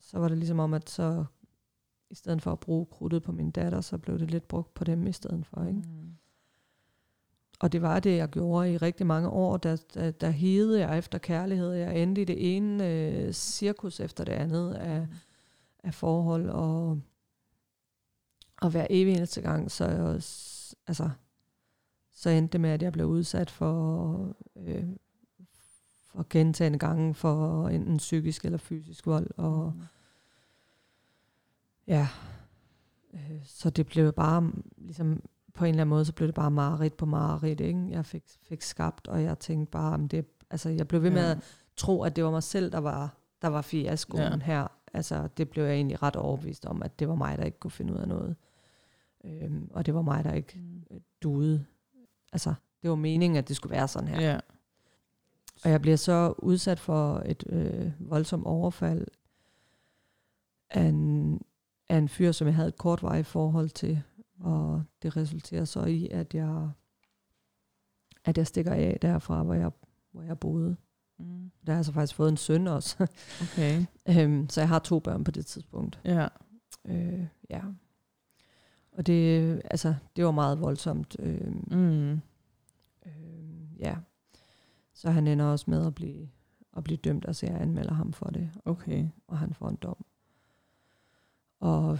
så 0.00 0.18
var 0.18 0.28
det 0.28 0.38
ligesom 0.38 0.58
om, 0.58 0.74
at 0.74 0.90
så 0.90 1.24
i 2.10 2.14
stedet 2.14 2.42
for 2.42 2.52
at 2.52 2.60
bruge 2.60 2.86
krudtet 2.86 3.22
på 3.22 3.32
min 3.32 3.50
datter, 3.50 3.80
så 3.80 3.98
blev 3.98 4.18
det 4.18 4.30
lidt 4.30 4.48
brugt 4.48 4.74
på 4.74 4.84
dem 4.84 5.06
i 5.06 5.12
stedet 5.12 5.46
for. 5.46 5.64
Ikke? 5.64 5.78
Mm. 5.78 6.16
Og 7.62 7.72
det 7.72 7.82
var 7.82 8.00
det, 8.00 8.16
jeg 8.16 8.28
gjorde 8.28 8.72
i 8.72 8.76
rigtig 8.76 9.06
mange 9.06 9.28
år. 9.28 9.56
Der, 9.56 9.76
der, 9.94 10.10
der 10.10 10.30
hede 10.30 10.80
jeg 10.80 10.98
efter 10.98 11.18
kærlighed. 11.18 11.72
Jeg 11.72 12.02
endte 12.02 12.22
i 12.22 12.24
det 12.24 12.56
ene 12.56 12.88
øh, 12.88 13.32
cirkus 13.32 14.00
efter 14.00 14.24
det 14.24 14.32
andet 14.32 14.74
af, 14.74 15.06
af 15.84 15.94
forhold. 15.94 16.48
Og, 16.48 17.00
og 18.62 18.70
hver 18.70 18.86
evig 18.90 19.16
eneste 19.16 19.40
gang, 19.40 19.70
så, 19.70 19.84
altså, 20.86 21.10
så 22.12 22.30
endte 22.30 22.52
det 22.52 22.60
med, 22.60 22.70
at 22.70 22.82
jeg 22.82 22.92
blev 22.92 23.06
udsat 23.06 23.50
for, 23.50 24.36
øh, 24.56 24.88
for 26.12 26.26
gentagende 26.30 26.78
gange 26.78 27.14
for 27.14 27.68
enten 27.68 27.96
psykisk 27.96 28.44
eller 28.44 28.58
fysisk 28.58 29.06
vold. 29.06 29.30
Og 29.36 29.74
ja, 31.86 32.08
øh, 33.14 33.40
så 33.44 33.70
det 33.70 33.86
blev 33.86 34.12
bare 34.12 34.52
ligesom 34.76 35.22
på 35.54 35.64
en 35.64 35.68
eller 35.68 35.80
anden 35.80 35.90
måde, 35.90 36.04
så 36.04 36.12
blev 36.12 36.26
det 36.26 36.34
bare 36.34 36.50
mareridt 36.50 36.96
på 36.96 37.06
mareridt, 37.06 37.60
ikke? 37.60 37.86
Jeg 37.90 38.06
fik, 38.06 38.24
fik 38.42 38.62
skabt, 38.62 39.08
og 39.08 39.22
jeg 39.22 39.38
tænkte 39.38 39.70
bare, 39.70 39.94
om 39.94 40.08
det, 40.08 40.26
altså 40.50 40.68
jeg 40.68 40.88
blev 40.88 41.02
ved 41.02 41.10
med 41.10 41.22
Ja. 41.24 41.30
at 41.30 41.38
tro, 41.76 42.02
at 42.02 42.16
det 42.16 42.24
var 42.24 42.30
mig 42.30 42.42
selv, 42.42 42.72
der 42.72 42.78
var, 42.78 43.16
der 43.42 43.48
var 43.48 43.62
fiaskoen 43.62 44.22
Ja. 44.22 44.36
her. 44.38 44.66
Altså 44.94 45.28
det 45.36 45.50
blev 45.50 45.64
jeg 45.64 45.74
egentlig 45.74 46.02
ret 46.02 46.16
overbevist 46.16 46.66
om, 46.66 46.82
at 46.82 46.98
det 46.98 47.08
var 47.08 47.14
mig, 47.14 47.38
der 47.38 47.44
ikke 47.44 47.58
kunne 47.58 47.70
finde 47.70 47.92
ud 47.92 47.98
af 47.98 48.08
noget. 48.08 48.36
Øhm, 49.24 49.70
og 49.74 49.86
det 49.86 49.94
var 49.94 50.02
mig, 50.02 50.24
der 50.24 50.32
ikke 50.32 50.52
Mm. 50.58 51.00
duede. 51.22 51.64
Altså, 52.32 52.54
det 52.82 52.90
var 52.90 52.96
meningen, 52.96 53.36
at 53.36 53.48
det 53.48 53.56
skulle 53.56 53.70
være 53.76 53.88
sådan 53.88 54.08
her. 54.08 54.20
Ja. 54.20 54.38
Og 55.64 55.70
jeg 55.70 55.80
bliver 55.80 55.96
så 55.96 56.34
udsat 56.38 56.80
for 56.80 57.22
et 57.26 57.44
øh, 57.48 57.92
voldsomt 57.98 58.46
overfald 58.46 59.06
af 60.70 60.82
en, 60.82 61.40
af 61.88 61.96
en 61.96 62.08
fyr, 62.08 62.32
som 62.32 62.46
jeg 62.46 62.54
havde 62.54 62.68
et 62.68 62.76
kortvarigt 62.78 63.26
forhold 63.26 63.68
til. 63.70 64.02
Og 64.42 64.82
det 65.02 65.16
resulterer 65.16 65.64
så 65.64 65.84
i, 65.84 66.08
at 66.08 66.34
jeg, 66.34 66.70
at 68.24 68.38
jeg 68.38 68.46
stikker 68.46 68.72
af 68.72 68.98
derfra, 69.02 69.42
hvor 69.42 69.54
jeg, 69.54 69.70
hvor 70.12 70.22
jeg 70.22 70.38
boede. 70.38 70.76
Mm. 71.18 71.50
Der 71.66 71.72
har 71.72 71.78
jeg 71.78 71.84
så 71.84 71.92
faktisk 71.92 72.14
fået 72.14 72.28
en 72.28 72.36
søn 72.36 72.66
også. 72.66 73.06
Okay. 73.42 73.84
øhm, 74.18 74.48
så 74.48 74.60
jeg 74.60 74.68
har 74.68 74.78
to 74.78 74.98
børn 75.00 75.24
på 75.24 75.30
det 75.30 75.46
tidspunkt. 75.46 76.00
Ja. 76.04 76.28
Øh, 76.84 77.26
ja. 77.50 77.60
Og 78.92 79.06
det, 79.06 79.62
altså, 79.64 79.94
det 80.16 80.24
var 80.24 80.30
meget 80.30 80.60
voldsomt. 80.60 81.16
Øh, 81.18 81.52
Mm. 81.70 82.20
øh, 83.06 83.78
ja. 83.78 83.96
Så 84.94 85.10
han 85.10 85.26
ender 85.26 85.44
også 85.44 85.64
med 85.70 85.86
at 85.86 85.94
blive, 85.94 86.28
at 86.76 86.84
blive 86.84 86.96
dømt, 86.96 87.24
altså 87.26 87.46
jeg 87.46 87.60
anmelder 87.60 87.94
ham 87.94 88.12
for 88.12 88.26
det. 88.26 88.50
Okay. 88.64 89.08
og 89.26 89.38
han 89.38 89.54
får 89.54 89.68
en 89.68 89.76
dom. 89.76 90.04
Og 91.60 91.98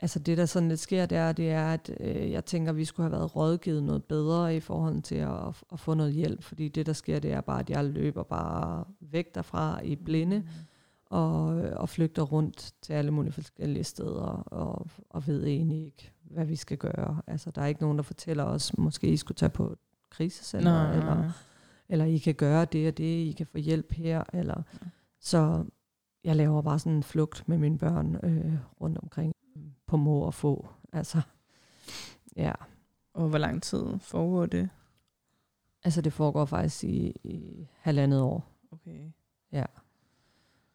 altså 0.00 0.18
det, 0.18 0.38
der 0.38 0.46
sådan 0.46 0.68
lidt 0.68 0.80
sker 0.80 1.06
der, 1.06 1.32
det 1.32 1.50
er, 1.50 1.72
at 1.72 1.90
øh, 2.00 2.30
jeg 2.30 2.44
tænker, 2.44 2.70
at 2.70 2.76
vi 2.76 2.84
skulle 2.84 3.04
have 3.04 3.18
været 3.18 3.36
rådgivet 3.36 3.82
noget 3.82 4.04
bedre 4.04 4.56
i 4.56 4.60
forhold 4.60 5.02
til 5.02 5.14
at, 5.14 5.62
at 5.72 5.80
få 5.80 5.94
noget 5.94 6.12
hjælp, 6.12 6.42
fordi 6.42 6.68
det, 6.68 6.86
der 6.86 6.92
sker, 6.92 7.18
det 7.18 7.32
er 7.32 7.40
bare, 7.40 7.60
at 7.60 7.70
jeg 7.70 7.84
løber 7.84 8.22
bare 8.22 8.84
væk 9.00 9.34
derfra 9.34 9.80
i 9.82 9.96
blinde, 9.96 10.44
og, 11.10 11.46
og 11.56 11.88
flygter 11.88 12.22
rundt 12.22 12.74
til 12.82 12.92
alle 12.92 13.10
mulige 13.10 13.32
forskellige 13.32 13.84
steder, 13.84 14.42
og, 14.46 14.86
og 15.10 15.26
ved 15.26 15.46
egentlig 15.46 15.84
ikke, 15.84 16.12
hvad 16.22 16.44
vi 16.44 16.56
skal 16.56 16.78
gøre. 16.78 17.22
Altså, 17.26 17.50
der 17.50 17.62
er 17.62 17.66
ikke 17.66 17.80
nogen, 17.80 17.98
der 17.98 18.02
fortæller 18.02 18.44
os, 18.44 18.78
måske 18.78 19.06
I 19.06 19.16
skulle 19.16 19.36
tage 19.36 19.50
på 19.50 19.76
krisecenter, 20.10 20.72
Nej, 20.72 20.92
eller 20.92 21.14
nej. 21.14 21.28
eller 21.88 22.04
I 22.04 22.18
kan 22.18 22.34
gøre 22.34 22.64
det 22.64 22.88
og 22.88 22.98
det, 22.98 23.04
I 23.04 23.34
kan 23.38 23.46
få 23.46 23.58
hjælp 23.58 23.92
her, 23.92 24.22
eller 24.32 24.62
så 25.20 25.64
jeg 26.24 26.36
laver 26.36 26.62
bare 26.62 26.78
sådan 26.78 26.92
en 26.92 27.02
flugt 27.02 27.48
med 27.48 27.58
mine 27.58 27.78
børn 27.78 28.16
øh, 28.22 28.54
rundt 28.80 28.98
omkring 28.98 29.32
på 29.88 29.96
må 29.96 30.20
og 30.20 30.34
få. 30.34 30.68
Altså, 30.92 31.20
ja. 32.36 32.52
Og 33.14 33.28
hvor 33.28 33.38
lang 33.38 33.62
tid 33.62 33.84
foregår 34.00 34.46
det? 34.46 34.68
Altså 35.84 36.00
det 36.00 36.12
foregår 36.12 36.44
faktisk 36.44 36.84
i, 36.84 37.06
i 37.24 37.68
halvandet 37.80 38.20
år, 38.20 38.44
Okay. 38.72 39.10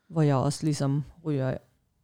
hvor 0.07 0.21
jeg 0.21 0.35
også 0.35 0.63
ligesom 0.65 1.03
ryger 1.25 1.57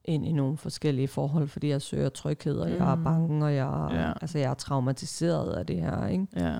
ind 0.05 0.25
i 0.25 0.31
nogle 0.31 0.57
forskellige 0.57 1.07
forhold, 1.07 1.47
fordi 1.47 1.69
jeg 1.69 1.81
søger 1.81 2.09
tryghed, 2.09 2.59
og 2.59 2.69
jeg 2.69 2.91
er 2.91 2.95
Mm. 2.95 3.03
bange, 3.03 3.45
og 3.45 3.55
jeg, 3.55 3.87
Ja. 3.91 4.13
altså 4.21 4.37
jeg 4.39 4.49
er 4.49 4.53
traumatiseret 4.53 5.53
af 5.53 5.65
det 5.65 5.81
her, 5.81 6.07
ikke? 6.07 6.27
Ja. 6.35 6.59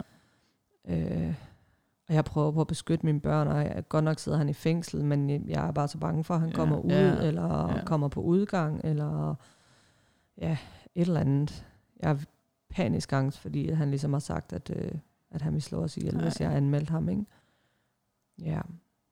Øh, 0.88 1.34
og 2.10 2.16
jeg 2.16 2.26
prøver 2.26 2.52
på 2.52 2.62
at 2.62 2.68
beskytte 2.68 3.06
mine 3.06 3.20
børn, 3.22 3.48
og 3.48 3.58
jeg, 3.58 3.84
godt 3.90 4.04
nok 4.06 4.20
sidder 4.20 4.38
han 4.38 4.50
i 4.50 4.54
fængsel, 4.54 5.06
men 5.06 5.50
jeg 5.50 5.68
er 5.68 5.72
bare 5.72 5.88
så 5.88 5.98
bange 5.98 6.24
for, 6.24 6.34
at 6.34 6.40
han 6.40 6.50
Ja, 6.50 6.56
kommer 6.56 6.78
ud, 6.78 6.90
ja, 6.92 7.16
eller 7.22 7.74
ja. 7.78 7.86
kommer 7.86 8.08
på 8.08 8.22
udgang, 8.22 8.82
eller 8.84 9.36
ja, 10.40 10.58
et 10.96 11.08
eller 11.08 11.20
andet. 11.20 11.66
Jeg 12.00 12.12
er 12.12 12.18
panisk 12.70 13.14
angst, 13.14 13.40
fordi 13.40 13.70
han 13.70 13.90
ligesom 13.90 14.14
har 14.14 14.20
sagt, 14.20 14.54
at, 14.54 14.70
øh, 14.76 14.92
at 15.32 15.42
han 15.42 15.54
vil 15.54 15.62
slå 15.62 15.84
os 15.84 15.98
ihjel, 15.98 16.14
Nej. 16.14 16.24
hvis 16.24 16.42
jeg 16.42 16.56
anmeldte 16.56 16.92
ham, 16.92 17.10
ikke? 17.10 17.26
Ja. 18.42 18.62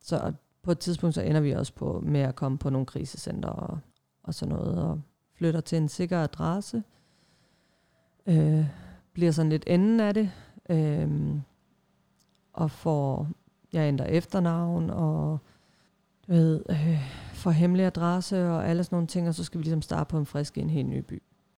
så 0.01 0.33
på 0.61 0.71
et 0.71 0.79
tidspunkt, 0.79 1.15
så 1.15 1.21
ender 1.21 1.41
vi 1.41 1.51
også 1.51 1.73
på 1.73 1.99
med 2.05 2.19
at 2.21 2.35
komme 2.35 2.57
på 2.57 2.69
nogle 2.69 2.85
krisecenter 2.85 3.49
og, 3.49 3.79
og 4.23 4.33
sådan 4.33 4.55
noget, 4.55 4.83
og 4.83 5.01
flytter 5.33 5.61
til 5.61 5.77
en 5.77 5.89
sikker 5.89 6.23
adresse. 6.23 6.83
Øh, 8.27 8.65
bliver 9.13 9.31
sådan 9.31 9.49
lidt 9.49 9.63
enden 9.67 9.99
af 9.99 10.13
det, 10.13 10.31
øh, 10.69 11.35
og 12.53 12.71
får, 12.71 13.27
jeg 13.73 13.87
ændrer 13.87 14.05
efternavn, 14.05 14.89
og 14.89 15.39
du 16.27 16.31
ved, 16.31 16.63
øh, 16.69 17.26
for 17.37 17.51
hemmelig 17.51 17.85
adresse 17.85 18.49
og 18.49 18.67
alle 18.67 18.83
sådan 18.83 18.95
nogle 18.95 19.07
ting, 19.07 19.27
og 19.27 19.35
så 19.35 19.43
skal 19.43 19.57
vi 19.57 19.63
ligesom 19.63 19.81
starte 19.81 20.09
på 20.09 20.17
en 20.17 20.25
frisk 20.25 20.57
i 20.57 20.61
en 20.61 20.69
helt 20.69 20.89
ny 20.89 20.99
by. 20.99 21.23